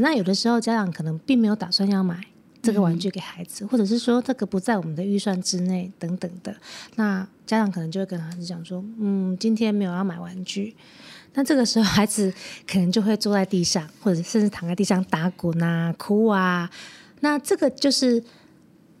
[0.00, 2.20] 那有的时候家长可能并没有打算要买
[2.60, 6.54] 这个玩具给孩子，嗯、或者是说这个不在我们的预算之内等等的。
[6.96, 10.74] 那家长可能就会跟孩子讲说：“嗯，今天没有要买玩具。”
[11.34, 12.32] 那这个时候，孩子
[12.66, 16.68] 可能就会坐在地上，或者甚至躺在地上打滚啊、哭啊。
[17.20, 18.22] 那这个就是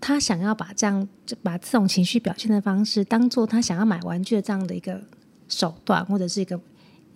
[0.00, 5.02] 他想要把这样，就把这种情绪表现的方式，当做他想要买玩具的这样的一个
[5.48, 6.60] 手段，或者是一个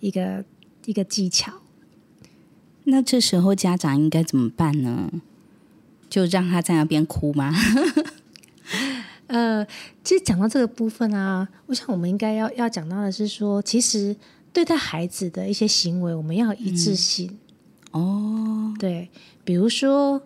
[0.01, 0.43] 一个
[0.85, 1.53] 一个技巧。
[2.85, 5.09] 那这时候家长应该怎么办呢？
[6.13, 7.51] 就让他在那边哭吗？
[9.25, 9.65] 呃，
[10.03, 14.15] 其实讲到这个部分啊，我想我们应该要要讲到的是说，其实。
[14.53, 17.39] 对待孩子的一些行为，我们要一致性。
[17.91, 19.09] 嗯、哦，对，
[19.43, 20.21] 比如说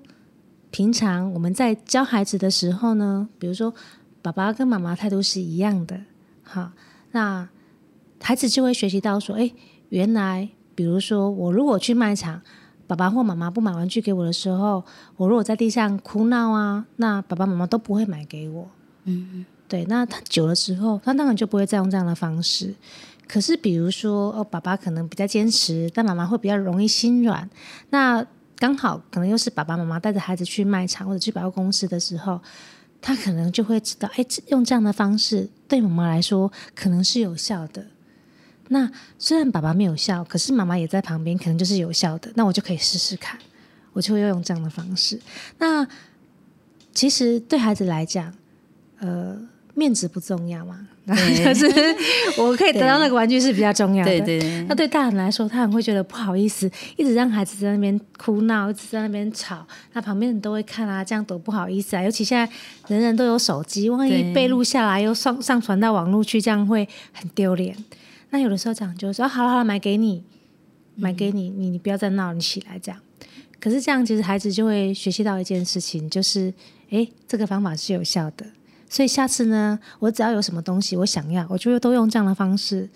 [0.70, 3.74] 平常我们在教孩子的时候呢，比如说
[4.22, 6.02] 爸爸跟妈妈态度是一样的，
[6.44, 6.74] 好，
[7.12, 7.48] 那
[8.20, 9.50] 孩子就会学习到说，哎，
[9.88, 12.42] 原来比如说我如果去卖场，
[12.88, 14.84] 爸爸或妈妈不买玩具给我的时候，
[15.18, 18.68] 我如果在地上哭闹啊，那爸爸妈妈都不会买给我。
[19.04, 22.74] 嗯，对，那他久了之后，他当然就不会再用这样的方式。
[23.28, 27.50] 可是，比如说，哦，爸爸可能比较坚持，但妈妈会比较容易心软。
[27.90, 28.26] 那
[28.58, 32.40] 刚好可能又是爸爸妈妈带着孩子去卖场或者去百货公司的时候，
[33.02, 37.86] 他可能就会知道，哎，用这样的方式对妈妈来说可能是有效的。
[38.70, 42.32] 那虽然爸爸没有笑，可是妈妈也在旁边，可能就是有效的。
[42.36, 43.38] 那我就可以试试看，
[43.94, 45.20] 我就会用这样的方式。
[45.58, 45.88] 那
[46.94, 48.34] 其实对孩子来讲，
[49.00, 49.38] 呃，
[49.74, 50.88] 面子不重要嘛。
[51.08, 51.66] 可是
[52.38, 54.12] 我可以得到那个玩具是比较重要的。
[54.12, 54.66] 对对，对。
[54.68, 62.04] 那对大人来说，他很会觉得不好意思，一直让孩子在那边哭闹，一直在那边吵，那旁边人都会看啊，这样多不好意思啊。
[62.04, 62.54] 尤其现在
[62.90, 67.74] 人人都有手机，万一被录下来又上上传到网络去，这样会很丢脸。
[68.30, 70.24] 那有的时候讲就说：“好了好了，买给你，
[70.96, 73.00] 买给你，你你不要再闹，你起来这样。”
[73.60, 76.54] 可是这样其实孩子就会学习到一件事情，就是
[76.90, 78.46] 诶，这个方法是有效的。
[78.90, 82.90] 所以下次呢，我只要有什么东西我想要，我就会都用这样的方式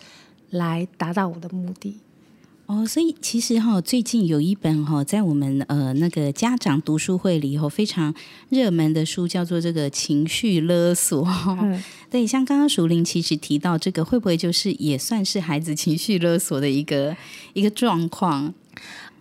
[0.51, 1.99] 来达到我的目的。
[2.71, 8.15] 哦，所以其实哈，最近有一本哈，在我们呃那个家长读书会里头非常
[8.47, 11.27] 热门的书，叫做这个情绪勒索。
[11.61, 17.13] 嗯，对，像刚刚淑玲其实提到这个，会不会就是也算是孩子情绪勒索的一个
[17.51, 18.53] 一个状况？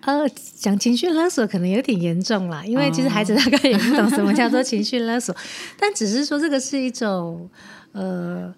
[0.03, 5.35] 呃，讲情绪勒索可能有点严重啦，因为其实孩子大概也不懂什么叫做 情绪勒索，
[5.77, 7.51] 但只是说这个是一种
[7.91, 8.55] 呃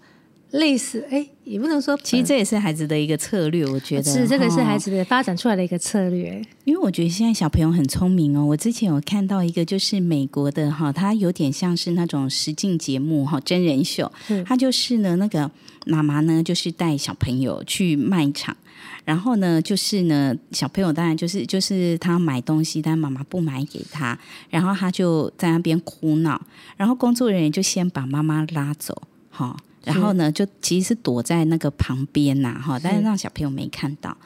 [0.52, 8.44] 类似，哎，也不能说，其实这也是孩子的一个策略，我觉得是这个是孩子的发展出来的一个策略，因为我觉得现在小朋友很聪明哦。
[8.44, 14.10] 我之前有看到一个就是美国的哈，他有点像是那种实境节目哈，真人秀，
[14.46, 15.50] 他就是呢那个
[15.86, 18.56] 妈妈呢就是带小朋友去卖场。
[19.04, 24.16] 然后呢，就是呢，小朋友当然就是就是他买东西，但妈妈不买给他，
[24.48, 26.40] 然后他就在那边哭闹，
[26.76, 34.16] 然后工作人员就先把妈妈拉走，哈，然后呢，就其实是躲在那个旁边呐，哈，但是让小朋友没看到。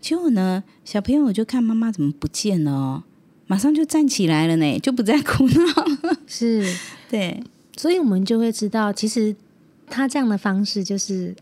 [0.00, 3.02] 结果呢，小朋友就看妈妈怎么不见了哦，
[3.46, 5.64] 马上就站起来了呢，就不再 哭闹，
[6.26, 6.76] 是
[7.08, 7.42] 对，
[7.76, 9.34] 所以我们就会知道，其实
[9.88, 11.34] 他这样的方式就是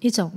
[0.00, 0.32] 一种。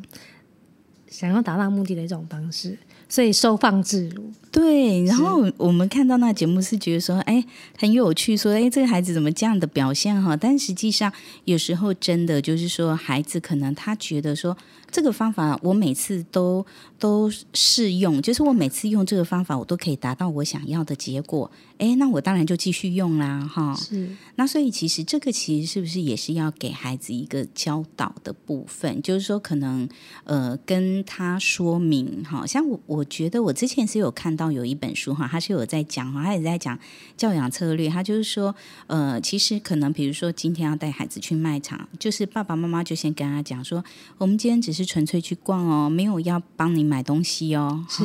[1.07, 2.77] 想要达到目的的一种方式，
[3.11, 4.31] 所以收放自如。
[4.49, 7.43] 对，然后我们看到那节目是觉得说，哎，
[7.77, 10.35] 很有趣，说，哎，这个孩子怎么这样的表现哈？
[10.35, 11.11] 但实际上，
[11.45, 14.57] 有时候真的就是说，孩子可能他觉得说，
[14.91, 16.65] 这个方法我每次都
[16.99, 21.49] 都适用，就是我每次用这个方法，我都可以达到我想要的结果。
[21.77, 23.73] 哎，那我当然就继续用啦，哈。
[23.75, 24.09] 是。
[24.35, 29.01] 那所以其实这个其实是不是也是要给孩子一个教导的部分？
[29.01, 29.87] 就是说，可能
[30.25, 34.51] 呃跟他说明，哈，像我我觉得我之前是有看到。
[34.51, 36.77] 有一本书哈，他是有在讲哈，他也在讲
[37.15, 37.87] 教养策略。
[37.87, 38.53] 他就是说，
[38.87, 43.81] 呃，其实可能比如说今天要带孩子去卖场，就是爸爸妈妈就先跟他讲说，
[44.17, 47.85] 我们今天只是纯粹去逛哦，没有要帮你买东西哦。
[47.89, 48.03] 是，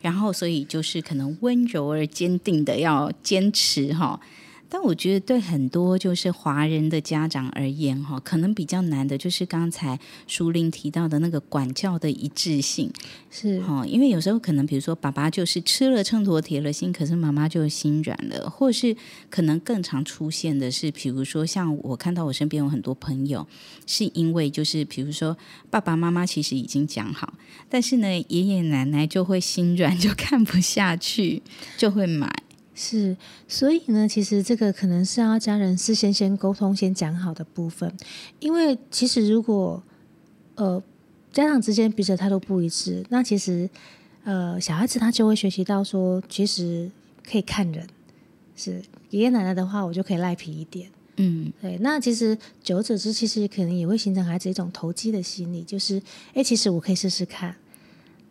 [0.00, 4.18] 然后所以就是可能温柔而坚定的要坚持哈。
[4.68, 12.90] 但我觉得对很多就是华人的家长而言，哈，可能比较难的就是刚才淑玲提到的那个管教的一致性，
[13.30, 18.96] 是哈，因为有时候可能比如说爸爸就是吃了秤砣铁了心，可是妈妈就心软了，或是
[19.30, 23.46] 可能更常出现的是，比如说像我看到我身边有很多朋友，
[23.86, 25.36] 是因为就是比如说
[25.70, 27.34] 爸爸妈妈其实已经讲好，
[27.68, 31.42] 但是呢爷爷奶奶就会心软，就看不下去，
[31.76, 32.45] 就会买。
[32.78, 33.16] 是，
[33.48, 37.90] 所以呢，其实这个可能是要家人事先先沟通、先讲好的部分。
[38.38, 39.82] 因为其实如果
[40.56, 40.80] 呃
[41.32, 43.68] 家长之间彼此态度不一致，那其实
[44.24, 46.90] 呃小孩子他就会学习到说，其实
[47.28, 47.86] 可以看人。
[48.54, 50.90] 是爷爷奶奶的话，我就可以赖皮一点。
[51.16, 51.78] 嗯，对。
[51.80, 56.00] 那其实久而久之，其实可能也会形成孩子一种投机的心理，就是
[56.34, 57.56] 哎，其实我可以试试看。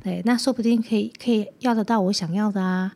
[0.04, 2.96] 对，那说不定可以可以要得到我想要的啊。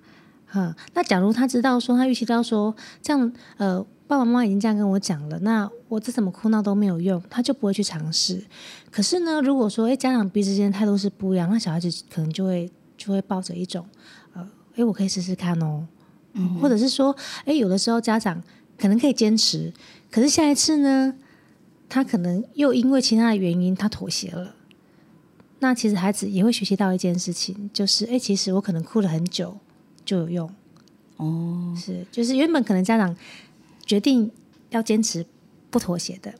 [0.54, 8.43] 嗯，那假如他知道说，他预期到说，这样，呃，爸爸妈妈已经这样跟我讲了，那我再怎么哭闹都没有用，他就不会去尝试。
[8.89, 13.86] 可是呢，如果说，哎，家长彼此之间态度是不一样，那小孩子可能就会就会抱着一种，
[14.34, 15.86] 呃，哎，我可以试试看哦，
[16.34, 18.41] 嗯，或者是说，哎，有的时候家长
[18.78, 19.72] 可能可以坚持，
[20.10, 21.14] 可是下一次呢，
[21.88, 24.56] 他可能又因为其他的原因，他妥协了。
[25.60, 29.56] 那其实孩子也会学习到一件事情，就是，哎，其实我可能哭了很久。
[30.10, 30.49] 就有用
[31.18, 33.16] 哦，是就是原本可能家长
[33.86, 34.32] 决定
[34.72, 35.24] 要坚持
[35.70, 36.34] 不妥协的，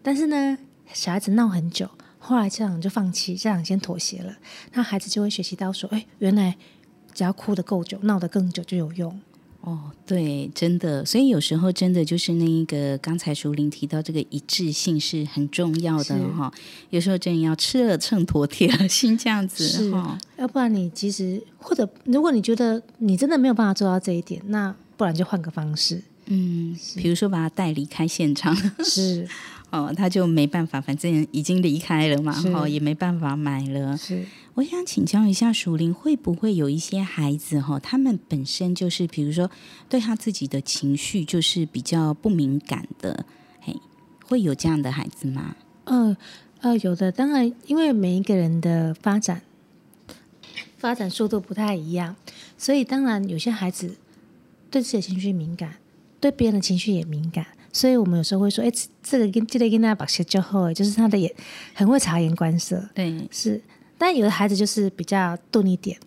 [0.00, 0.56] 但是呢，
[0.92, 4.36] 小孩子闹很久，后来家长就放弃，家长先妥协了，
[4.74, 6.56] 那孩子就会学习到说，哎，原来
[7.12, 9.20] 只要哭得够久，闹得更久就有用。
[9.66, 16.52] 哦，对，真的，所以有时候真的就是那一个刚才淑玲提到这个一致性是很重要的哈。
[16.90, 28.54] 有时候真的要吃了秤砣铁了心这样子是哈，要不然你其实或者如果你觉得你真的没有办法做到这一点，那不然就换个方式，嗯，比如说把他带离开现场。
[28.84, 29.28] 是。
[29.70, 33.96] 哦，他就没办法，反正已经离开了嘛，哈，也没办法买了。
[33.96, 39.50] 是，我想请教一下淑铃，会不会有一些孩子哈，他们本身就是，比如说
[39.88, 43.26] 对他自己的情绪就是比较不敏感的，
[43.60, 43.76] 嘿，
[44.26, 45.56] 会有这样的孩子吗？
[45.84, 46.16] 嗯
[46.60, 49.42] 呃，呃，有的，当然，因为每一个人的发展
[50.78, 52.14] 发展速度不太一样，
[52.56, 53.96] 所以当然有些孩子
[54.70, 55.76] 对自己的情绪敏感，
[56.20, 57.46] 对别人的情绪也敏感。
[57.76, 58.72] 所以我们有时候会说，哎，
[59.02, 61.30] 这个跟这个跟那把鞋就好，就是他的眼
[61.74, 62.82] 很会察言观色。
[62.94, 63.60] 对，是。
[63.98, 65.98] 但有的孩子就是比较钝一点，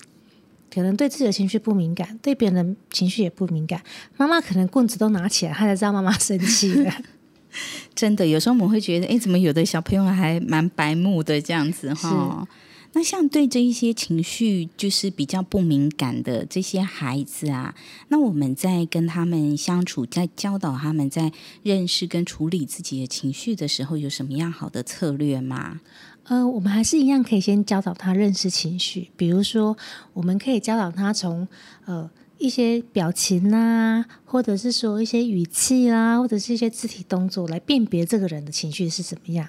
[0.74, 3.80] 可能对自己的情绪不敏感，对别人的情绪也不敏感。
[4.18, 6.92] 妈妈可能棍子都拿起来，他才知道妈妈生气了。
[7.94, 12.48] 真的，有时候我们会觉得，哎，怎么有的小朋友还蛮白目的这样子哈？
[12.94, 17.76] 那像对这一些情绪就是比较不敏感的这些孩子啊，
[18.08, 21.32] 那我们在跟他们相处，在教导他们在
[21.64, 25.80] 认识跟处理自己的情绪的时候，有什么样好的策略吗？
[26.24, 29.78] 呃，我们还是一样可以先教导他认识情绪，比如说，
[30.14, 31.48] 我们可以教导他从
[31.86, 39.48] 呃一些表情啊，或者是说一些语气啊，或者是一些肢体动作来辨别这个人的情绪是怎么样。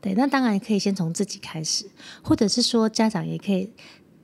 [0.00, 1.84] 对，那当然可以先从自己开始，
[2.22, 3.70] 或者是说家长也可以，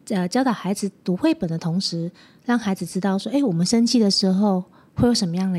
[0.09, 2.11] 呃，教导孩子读绘本的同时，
[2.45, 4.65] 让孩子知道说，哎，我们生气的时候
[4.95, 5.59] 会有什么样的，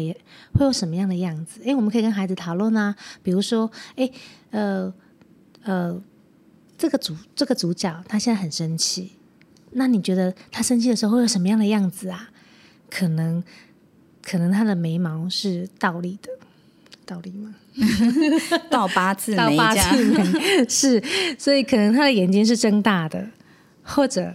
[0.53, 1.61] 会有什么样的样子？
[1.66, 4.09] 哎，我们可以跟孩子讨论啊，比如说，哎，
[4.51, 4.93] 呃，
[5.63, 6.01] 呃，
[6.78, 9.11] 这个主这个主角他现在很生气，
[9.72, 12.30] 那你觉得他生气的时候会有什么样的样子啊？
[12.89, 13.43] 可能，
[14.22, 16.30] 可能他的眉毛是倒立的。
[17.05, 17.53] 倒立吗？
[18.69, 21.03] 倒八字眉，倒八字 是，
[21.38, 23.28] 所以可能他的眼睛是睁大的，
[23.84, 24.34] 或者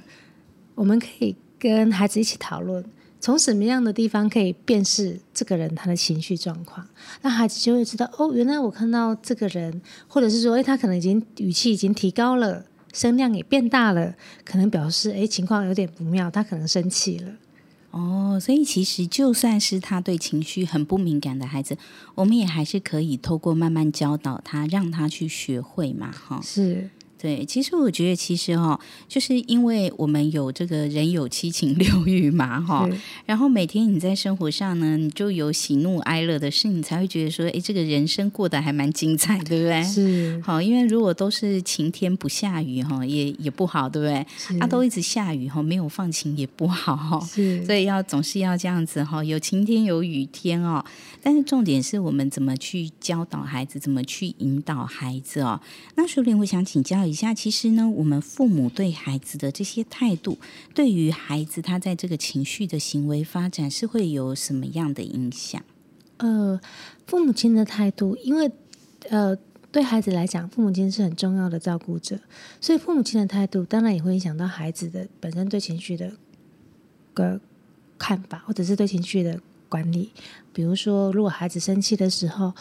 [0.75, 2.85] 我们可以跟孩子一起讨论，
[3.21, 6.87] 从什么样的地方可以辨识这个人他的情绪状况，
[7.23, 14.15] 那孩子就会知道哦，原来我看到这个人，或者是说，哎，他可能已经语气已经提高了，声量也变大了，
[14.45, 17.33] 可能表示哎，情况有点不妙，他可能生气了。
[17.91, 21.77] 哦，所以其实就算是他对情绪很不敏感的孩子，
[22.15, 26.41] 我们也还是可以透过慢慢教导他，让他去学会嘛，哈。
[26.43, 26.91] 是。
[27.21, 32.89] 对，其实我觉得，其实哈，就是因为我们有这个人有七情六欲嘛，哈，
[33.27, 39.83] 然后每天你在生活上呢，你就有喜怒哀乐的事，你才会觉得说，哎，这个人生过得还蛮精彩，对不对？
[39.83, 40.41] 是。
[40.43, 44.27] 好，因为如果都是晴天不下雨，哈，也也不好，对不对？
[44.39, 44.57] 是。
[44.59, 47.21] 啊，都一直下雨，哈，没有放晴也不好，哈。
[47.27, 47.63] 是。
[47.67, 50.83] 所以要总是要这样子，哈，有晴天有雨天哦。
[51.23, 55.61] 但是重点是我们怎么去教导孩子，怎么去引导孩子哦。
[55.97, 60.39] 那淑玲，我想请教一下，其实呢，我们父母对孩子的这些态度，
[60.75, 65.63] 对于孩子他在这个情绪的行为发展是会有什么样的影响？
[66.19, 66.61] 呃，
[67.07, 68.51] 父母亲的态度，因为
[69.09, 69.37] 呃，
[69.73, 72.19] 对孩子来讲，父母亲是很重要的照顾者，
[72.61, 76.13] 所以父母亲的态度当然也会影响到孩子的本身对情绪的
[77.15, 77.41] 个
[77.99, 80.11] 看法，或者是对情绪的管理。
[80.53, 82.53] 比如说，如果孩子生气的时候，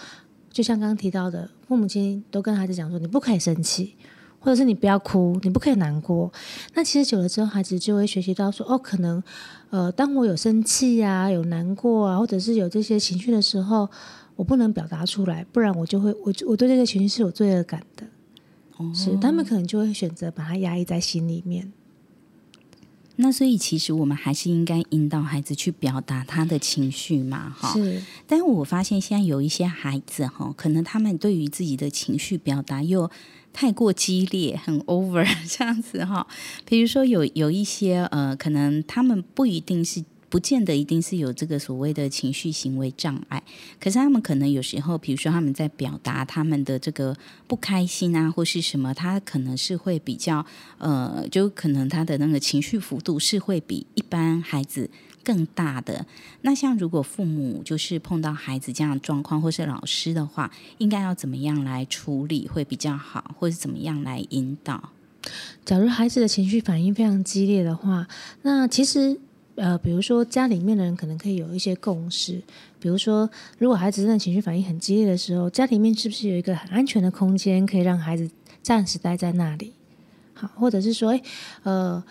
[0.51, 3.95] 就像刚刚提到的，父母亲都跟孩子讲说：“你不可以生气。”
[4.39, 6.31] 或者是你不要哭，你不可以难过。
[6.73, 9.21] 那其实久了之后，孩子就会学习到说：哦，可能，
[9.69, 13.89] 呃，当我有生气啊，有难过啊，或者是有这些情绪的时候，
[14.37, 18.07] 我不能表达出来，不然我就会，我我对这个情绪是有罪恶感的。
[18.77, 21.73] 哦，是，他们可能就会选择把它压抑在心里面。
[23.17, 27.73] 那所以，其实我们还是应该引导孩子去表达他的情绪嘛，哈。
[27.73, 28.01] 是。
[28.25, 33.11] 但是我发现现在有一些孩子哈，可能他们对于自己的情绪表达又。
[33.59, 36.25] 太过激烈，很 over 这样子哈。
[36.65, 43.43] 比如说有有一些呃，可能他们不一定是，不见得一定是有这个所谓的情绪行为障碍，
[43.77, 47.13] 可是他们可能有时候，比如说他们在表达他们的这个
[47.47, 50.45] 不开心啊，或是什么，他可能是会比较
[50.77, 54.89] 呃，就可能他的那个情绪幅度是会比一般孩子。
[55.29, 56.03] 更大的。
[56.41, 60.49] 那像如果父母就是碰到孩子这样的状况，或是老师的话，
[60.79, 64.89] 应该要怎么样来处理会比较好，或是怎么样来引导？
[65.63, 68.07] 假如孩子的情绪反应非常激烈的话，
[68.41, 69.19] 那其实
[69.53, 72.41] 呃，比如说家里面的人可能可以有一些共识，
[72.79, 78.27] 比如说如果孩子真的情绪反应很激烈的时候，家里面是不是有一个很安全的空间，可以让孩子
[78.63, 79.73] 暂时待在那里？
[80.33, 81.21] 好，或者是说，诶
[81.61, 82.03] 呃。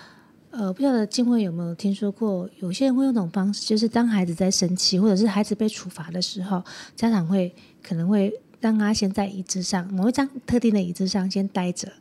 [0.50, 6.62] 呃，不晓得静慧有没有听说过，有些人会用这种方式，就是当孩子在生气，或者是孩子被处罚的时候，
[6.96, 11.92] 家长会可能会让他先在椅子上，某一张特定的椅子上先待着。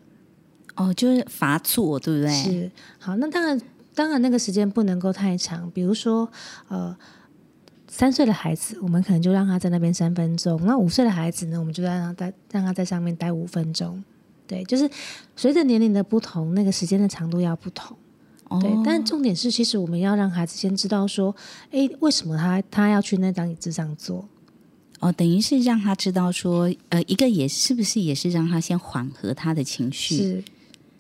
[0.76, 2.32] 哦，就是罚坐，对不对？
[2.32, 2.72] 是。
[3.00, 3.60] 好，那当然，
[3.94, 5.70] 当然那个时间不能够太长。
[5.72, 6.30] 比如说，
[6.70, 6.96] 呃，
[7.88, 14.04] 三岁的孩子，我们可能就让他在那边三分钟；那五岁的孩子呢，我们就让他在让他在上面待五分钟。
[14.46, 14.90] 对，就是
[15.36, 17.98] 随着年龄的不同，那个时间的长度要不同。
[18.62, 21.36] 对，但重点是，其实我们要让孩子先知道说，
[21.72, 24.28] 哎，为什么他他要去那张椅子上坐？
[25.00, 30.44] 哦，等于是让他知道说，呃，一个也是不是也是让他先缓和他的情绪，是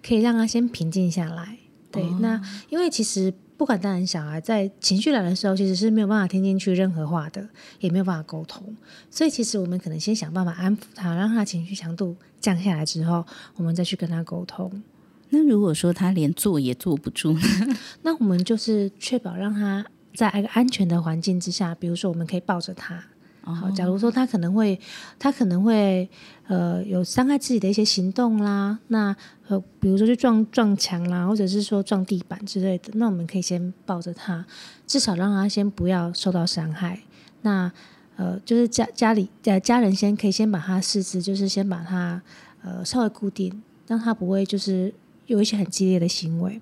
[0.03, 1.57] 可以让他先平静下来。
[1.89, 2.39] 对，哦、那
[2.69, 7.47] 因为其实不管大人小孩，在情绪来的时候，其实是没有办法听进去任何话的，
[7.79, 8.75] 也没有办法沟通。
[9.09, 13.25] 所以其实我们可能先想办法安抚他，让他情绪强度降下来之后，
[13.55, 14.69] 我们再去跟他沟通。
[15.29, 17.35] 那如果说他连坐也坐不住？
[18.03, 23.03] 那我们就是确保让他在一个安全的环境之下，比如说我们可以抱着他。
[23.41, 24.77] 好，假如说他可能会，
[25.17, 26.09] 他可能会
[26.47, 29.15] 呃有伤害自己的一些行动啦，那
[29.47, 34.45] 呃比如说去撞撞墙啦，或者是说撞地板之类的，那我们可以先抱着他，
[34.85, 36.99] 至少让他先不要受到伤害。
[37.43, 37.71] 那
[38.17, 42.21] 呃就是家家里呃家人先可以先把他四肢，就是先把他
[42.63, 44.93] 呃稍微固定，让他不会就是。
[45.27, 46.59] 有一些很激烈的行为，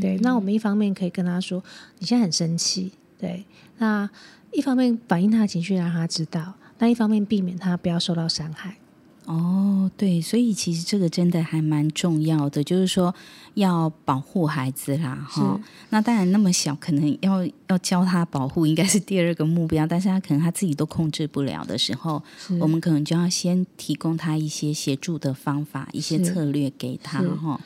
[0.00, 1.62] 对，嗯、那我们一方面可以跟他说，
[1.98, 3.44] 你现在很生气，对，
[3.78, 4.08] 那
[4.52, 8.76] 一方面反映他的情绪，让他知道，那一方面避免他不要受到伤害。
[9.26, 13.14] 哦，对，所以其实这个真的还蛮重要的，就是说
[13.54, 15.58] 要保护孩子啦，哈。
[15.88, 19.86] 那当然那么小，可能要要教他保护，应该是第二个目标。
[19.86, 22.22] 但是他可能他自己都控制不了的时候，
[22.60, 27.58] 我们可能就要先提供他一些协助的方法，一些策略给他，哈。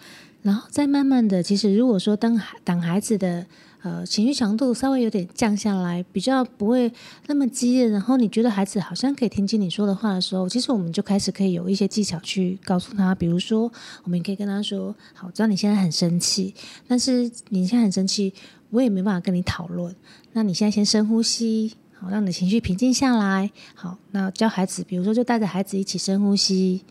[0.42, 3.44] 然后再慢慢的，其实如果说当当孩子的
[3.82, 6.90] 呃情绪强度稍微有点降下来，比较不会
[7.26, 13.70] 那么激烈，然后你觉得孩子好像可以听进你说的话的时候，其实我们就开始可以有一些技巧去告诉他，比如说
[14.04, 16.54] 我们可以跟他说：“好，知道你现在很生气，
[16.86, 18.32] 但是你现在很生气，
[18.70, 19.94] 我也没办法跟你讨论。
[20.32, 23.50] 那你现在先深呼吸，好，让你的情绪平静下来。
[23.74, 26.82] 好，那教孩子，比如说就带着孩子一起深呼吸。”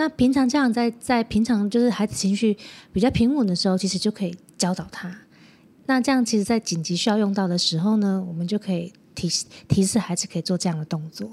[0.00, 2.56] 那平常这样在在平常就是孩子情绪
[2.90, 5.14] 比较平稳的时候，其实就可以教导他。
[5.84, 9.28] 那这样其实，在紧急需要用到的时候呢，我们就可以提
[9.68, 11.30] 提示孩子可以做这样的动作。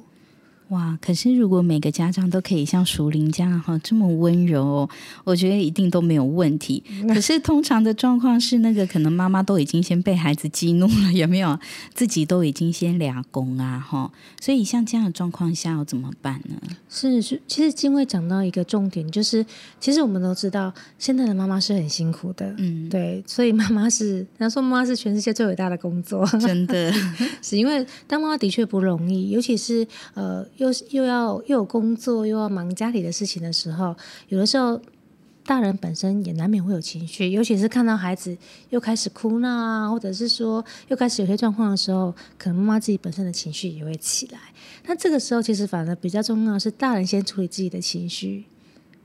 [0.70, 0.98] 哇！
[1.02, 4.90] 可是如果每个家长都可以像熟龄这样哈这么温柔，
[5.24, 6.84] 我觉得一定都没有问题。
[7.08, 11.58] 可是通常的状况是，那个可能妈妈都已经先被孩子激怒了，有没有？
[11.94, 14.12] 自己都已经先俩攻啊哈。
[14.42, 16.56] 所以像这样的状况下要怎么办呢？
[16.90, 19.46] 是是，其实静慧讲到一个重点，就是
[19.80, 23.24] 其实我们都知道，现在的妈妈是很辛苦的，嗯，对。
[23.26, 26.92] 所以妈妈是，人家说妈妈是全世界最伟大的工作，真的
[27.42, 30.46] 是因为当妈妈的确不容易，尤其是呃。
[30.58, 33.96] 又又要又有工作，又要忙家里的事情的时候，
[34.28, 34.80] 有的时候
[35.44, 38.38] 大人本身也难免会有情绪，尤其是看到孩子
[38.70, 44.40] 又开始哭闹啊，或者是说又开始有些状况的时候，可能妈妈自己本身的情绪也会起来。
[44.86, 48.46] 那这个时候其实反而比较重要是大人先处理自己的情绪，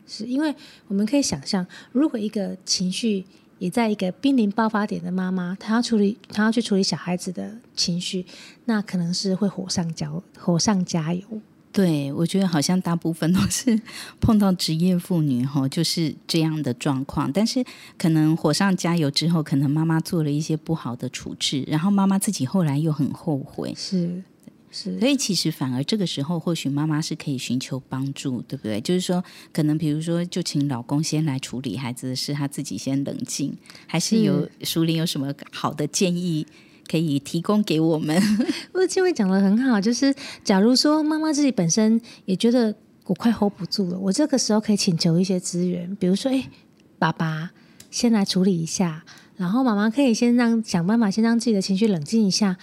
[0.06, 0.54] 是因为
[0.88, 3.24] 我们可以想象，如果一个情绪
[3.62, 8.26] 也在一个濒临爆发点的妈妈，她要处理，她要去处理小孩子的情绪，
[8.64, 11.22] 那可能是会火上浇火上加油。
[11.70, 13.80] 对，我觉得好像大部分都是
[14.20, 17.30] 碰到职业妇女哈，就是这样的状况。
[17.30, 17.64] 但是
[17.96, 23.72] 可能火上加油之后，可能妈妈做了一些不好的处置，然后妈妈自己后来又很后悔。
[23.76, 24.24] 是
[24.72, 28.80] 是，所以其实反而这个时候，或许妈妈是可以寻求帮助，对不对？
[28.80, 33.56] 就是说，可能比如说，就请老公先来处理孩子的事，他自己先冷静，
[33.86, 36.44] 还是有淑玲有什么好的建议？
[36.90, 38.20] 可以提供给我们。
[38.74, 46.50] 我静慧讲得很好，就是假如说妈妈自己本身也觉得我快 hold 不住了，我这个时候可以请求一些资源，比如说，哎，
[46.98, 47.52] 爸爸
[47.90, 49.04] 先来处理一下，
[49.36, 52.58] 然后妈妈可以先让想办法先让自己的情绪冷静一下，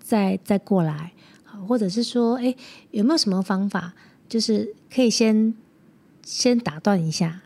[0.00, 1.12] 再再过来，
[1.64, 2.54] 或者是说，哎，
[2.90, 3.92] 有没有什么方法，
[4.28, 5.54] 就是可以先
[6.24, 7.40] 先打断一下。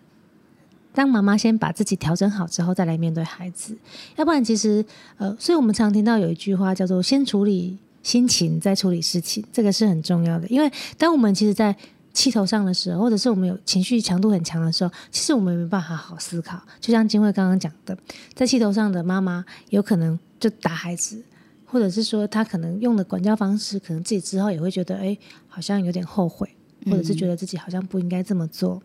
[0.92, 3.76] 当妈妈先把自己调整好之后，再来面对孩子，
[4.16, 4.84] 要不然其实
[5.16, 10.48] 呃，所以我们常听到有一句话叫做“先处理心情，再处理事情”，这个是很重要的。
[10.48, 11.76] 因为当我们其实，在
[12.12, 16.60] 气头上的时候，或者是我们有情绪强度很强的时候，其实我们没办法好好思考。
[16.80, 17.96] 就像金慧刚刚讲的，
[18.34, 21.22] 在气头上的妈妈有可能就打孩子，
[21.68, 25.16] 或者是说他可能用的管教方式，可能自己之后也会觉得，哎，
[25.46, 26.48] 好像有点后悔，
[26.86, 28.74] 或者是觉得自己好像不应该这么做。
[28.74, 28.82] 嗯、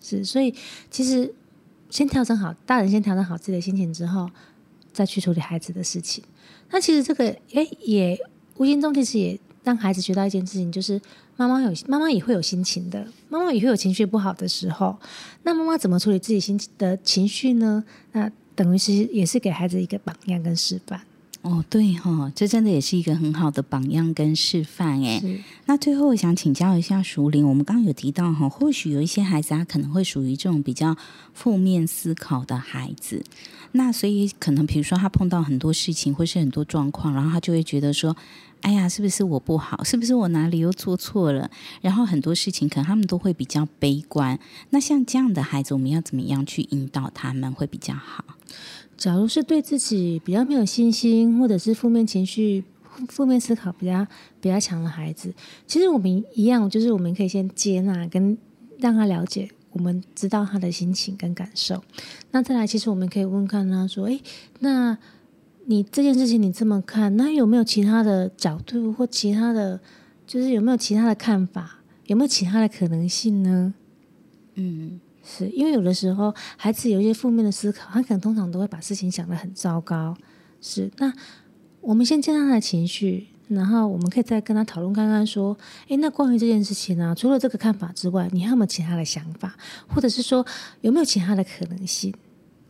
[0.00, 0.52] 是，所以
[0.90, 1.32] 其实。
[1.90, 4.28] 先调整好，大人先调整好自己的心情之后，
[4.92, 6.24] 再去处理孩子的事情。
[6.70, 8.18] 那其实这个，哎，也
[8.56, 11.00] 无形中其实也让孩子学到一件事情，就是
[11.36, 14.96] 妈妈有妈妈也会有心情的，妈妈也会有情绪不好的时候。
[15.44, 17.84] 那妈妈怎么处理自己心情的情绪呢？
[18.10, 21.00] 那等于是也是给孩子一个榜样跟示范。
[21.44, 25.22] 哦，对哈、哦，这真的也是一个很好的榜样跟示范哎。
[25.66, 30.96] 那最后我想请教一下淑铃，我们刚刚有提到哈，或许有一些孩子他可能会属于这种比较
[31.34, 33.22] 负面思考的孩子，
[33.72, 38.16] 那所以可能比如说他碰到很多事情或是很多状况，然后他就会觉得说，
[38.62, 39.84] 哎呀，是不是我不好？
[39.84, 41.50] 是不是我哪里又做错了？
[41.82, 44.40] 然后很多事情可能他们都会比较悲观。
[44.70, 48.24] 那像这样的孩子，我们要怎么样去引导他们会比较好？
[49.04, 52.64] 假如是对自己比较没有信心，或者是负面情绪、
[53.10, 54.06] 负面思考比较
[54.40, 55.30] 比较强的孩子，
[55.66, 58.38] 其实我们一样，就是我们可以先接纳跟
[58.78, 61.84] 让他了解，我们知道他的心情跟感受。
[62.30, 64.18] 那再来，其实我们可以问看他说：“诶，
[64.60, 64.96] 那
[65.66, 69.78] 你这件事情你这么看，那有没有其他的角度或其他的，
[70.26, 71.80] 就是有没有其他的看法？
[72.06, 73.74] 有没有其他的可能性呢？”
[74.54, 74.98] 嗯。
[75.24, 80.14] 是因为有的时候孩子有一些负面的思考，他可能通常都会把事情想得很糟糕。
[80.60, 81.12] 是，那
[81.80, 85.56] 我们先接纳他的情绪，然后我们可以再跟他讨论看看，说，
[85.88, 89.54] 诶，那关于这件事情呢，除了这个看法之外，你还有没有其他的想法，
[89.88, 90.44] 或者是说
[90.82, 92.14] 有没有其他的可能性？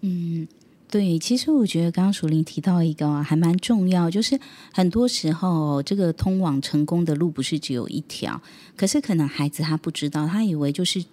[0.00, 0.46] 嗯，
[0.88, 4.38] 对，其实我觉得刚刚淑铃提到一个还蛮重要，就是
[4.72, 8.40] 很多时候这个通往成功的路不是只有一条，
[8.76, 11.04] 可是可能孩子他不知道，他以为就是。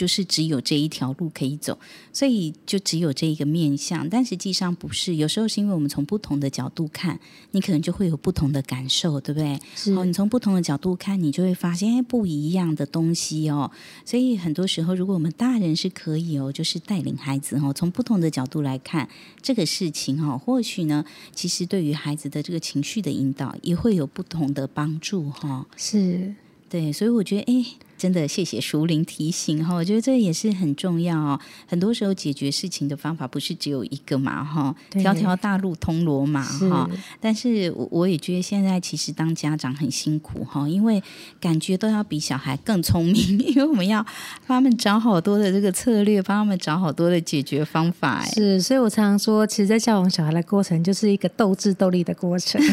[0.00, 1.78] 就是只有这一条路可以走，
[2.10, 4.08] 所以就只有这一个面向。
[4.08, 7.20] 但实际上不是，有时候是因为我们从不同的角度看，
[7.50, 9.60] 你可能就会有不同的感受，对不对？
[9.76, 9.92] 是。
[9.92, 13.70] 哦，你从不同的角度看，你就会发现不一样的东西哦。
[14.06, 19.06] 所以很多时候，如果我们大人是可以哦，就是带领孩子哦，从不同的角度来看
[19.42, 25.66] 这个事情哦，或许呢，其实对于孩子的这个情绪的引导也会有不同的帮助哈、哦。
[25.76, 26.34] 是。
[26.70, 27.66] 对，所以我觉得，哎，
[28.00, 31.38] 真的谢谢熟龄提醒哈，我觉得这也是很重要哦。
[31.66, 36.88] 很多时候解决事情的方法不是只有一个嘛哈，条条大路通罗马哈。
[37.20, 41.02] 但是我我也觉得现在其实当家长很辛苦哈，因为
[41.38, 44.02] 感觉都要比小孩更聪明， 因为我们要
[44.46, 48.24] 帮他们找好多的这个策略，帮他们找好多的解决方法。
[48.24, 52.58] 是，所以我常常说，其实，在教养小孩的过程，就是一个斗智斗力的过程。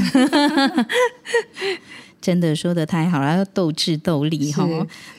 [2.22, 4.68] 真的说的太好了，要斗智斗力哈，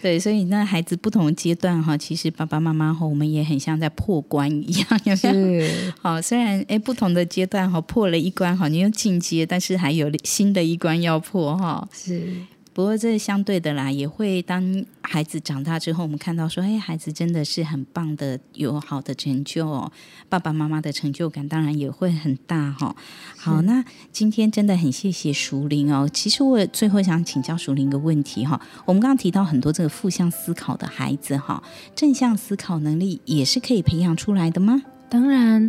[0.03, 5.69] 对，所以那孩子不同阶段哈，其实爸爸妈妈和我们也很像在破关一样，有没有？
[6.03, 11.89] 好，虽然哎不同的阶段哈破了一关哈，你又进阶，但是还有新的一关要破哈。
[11.93, 12.33] 是。
[12.79, 19.91] 不过这相对的啦，也会当孩子长大之后，我们看到说，哎，孩子真的是很棒的，有好的成就哦，
[20.29, 22.97] 爸爸妈妈的成就感当然也会很大哈、哦。
[23.37, 26.09] 好，那今天真的很谢谢淑铃哦。
[26.15, 31.61] 其实我最后想请教淑铃一个问题哈、哦，我们刚刚提到很多这个负向思考的孩子哈，
[31.97, 34.83] 正向思考能力也是可以培养出来的吗？
[35.11, 35.69] 当然。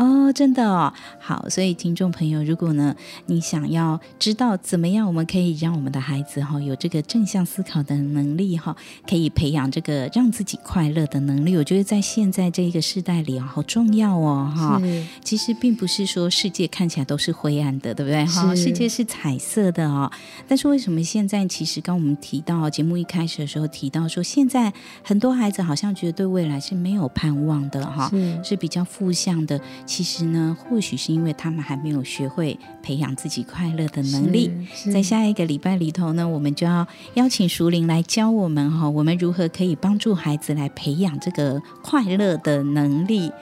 [0.00, 2.96] 哦，真的哦，好，所以听众朋友，如果呢，
[3.26, 8.74] 你想要知道怎么样，我们可以让我们的孩子哈有这个正向思考的能力哈，
[9.06, 14.80] 可以培养这个让自己快乐的能力，我觉得在现在这一个时代里啊好重要哦哈。
[15.22, 18.54] 其实并不是说世界看起来都是灰暗的，对不对哈？
[18.54, 20.10] 世界是彩色的哦。
[20.48, 24.72] 但是为什么现在其实刚我们提到节目一开始的时候提到说，现在
[25.04, 29.60] 很多孩子好像觉得对未来是没有盼望的哈，是，是比较负向的。
[29.90, 34.48] 其实呢，或许是因为他们还没有学会培养自己快乐的能力。
[34.92, 43.32] 在下一个礼拜里头呢，我们就要邀请熟龄来教我们哈，我们如何可以帮助孩子来培养这个快乐的能力。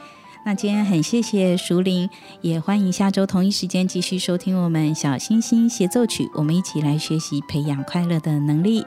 [0.47, 2.09] 那今天很谢谢熟龄，
[2.41, 8.87] 也欢迎下周同一时间继续收听我们小星星协奏曲，我们一起来学习培养快乐的能力。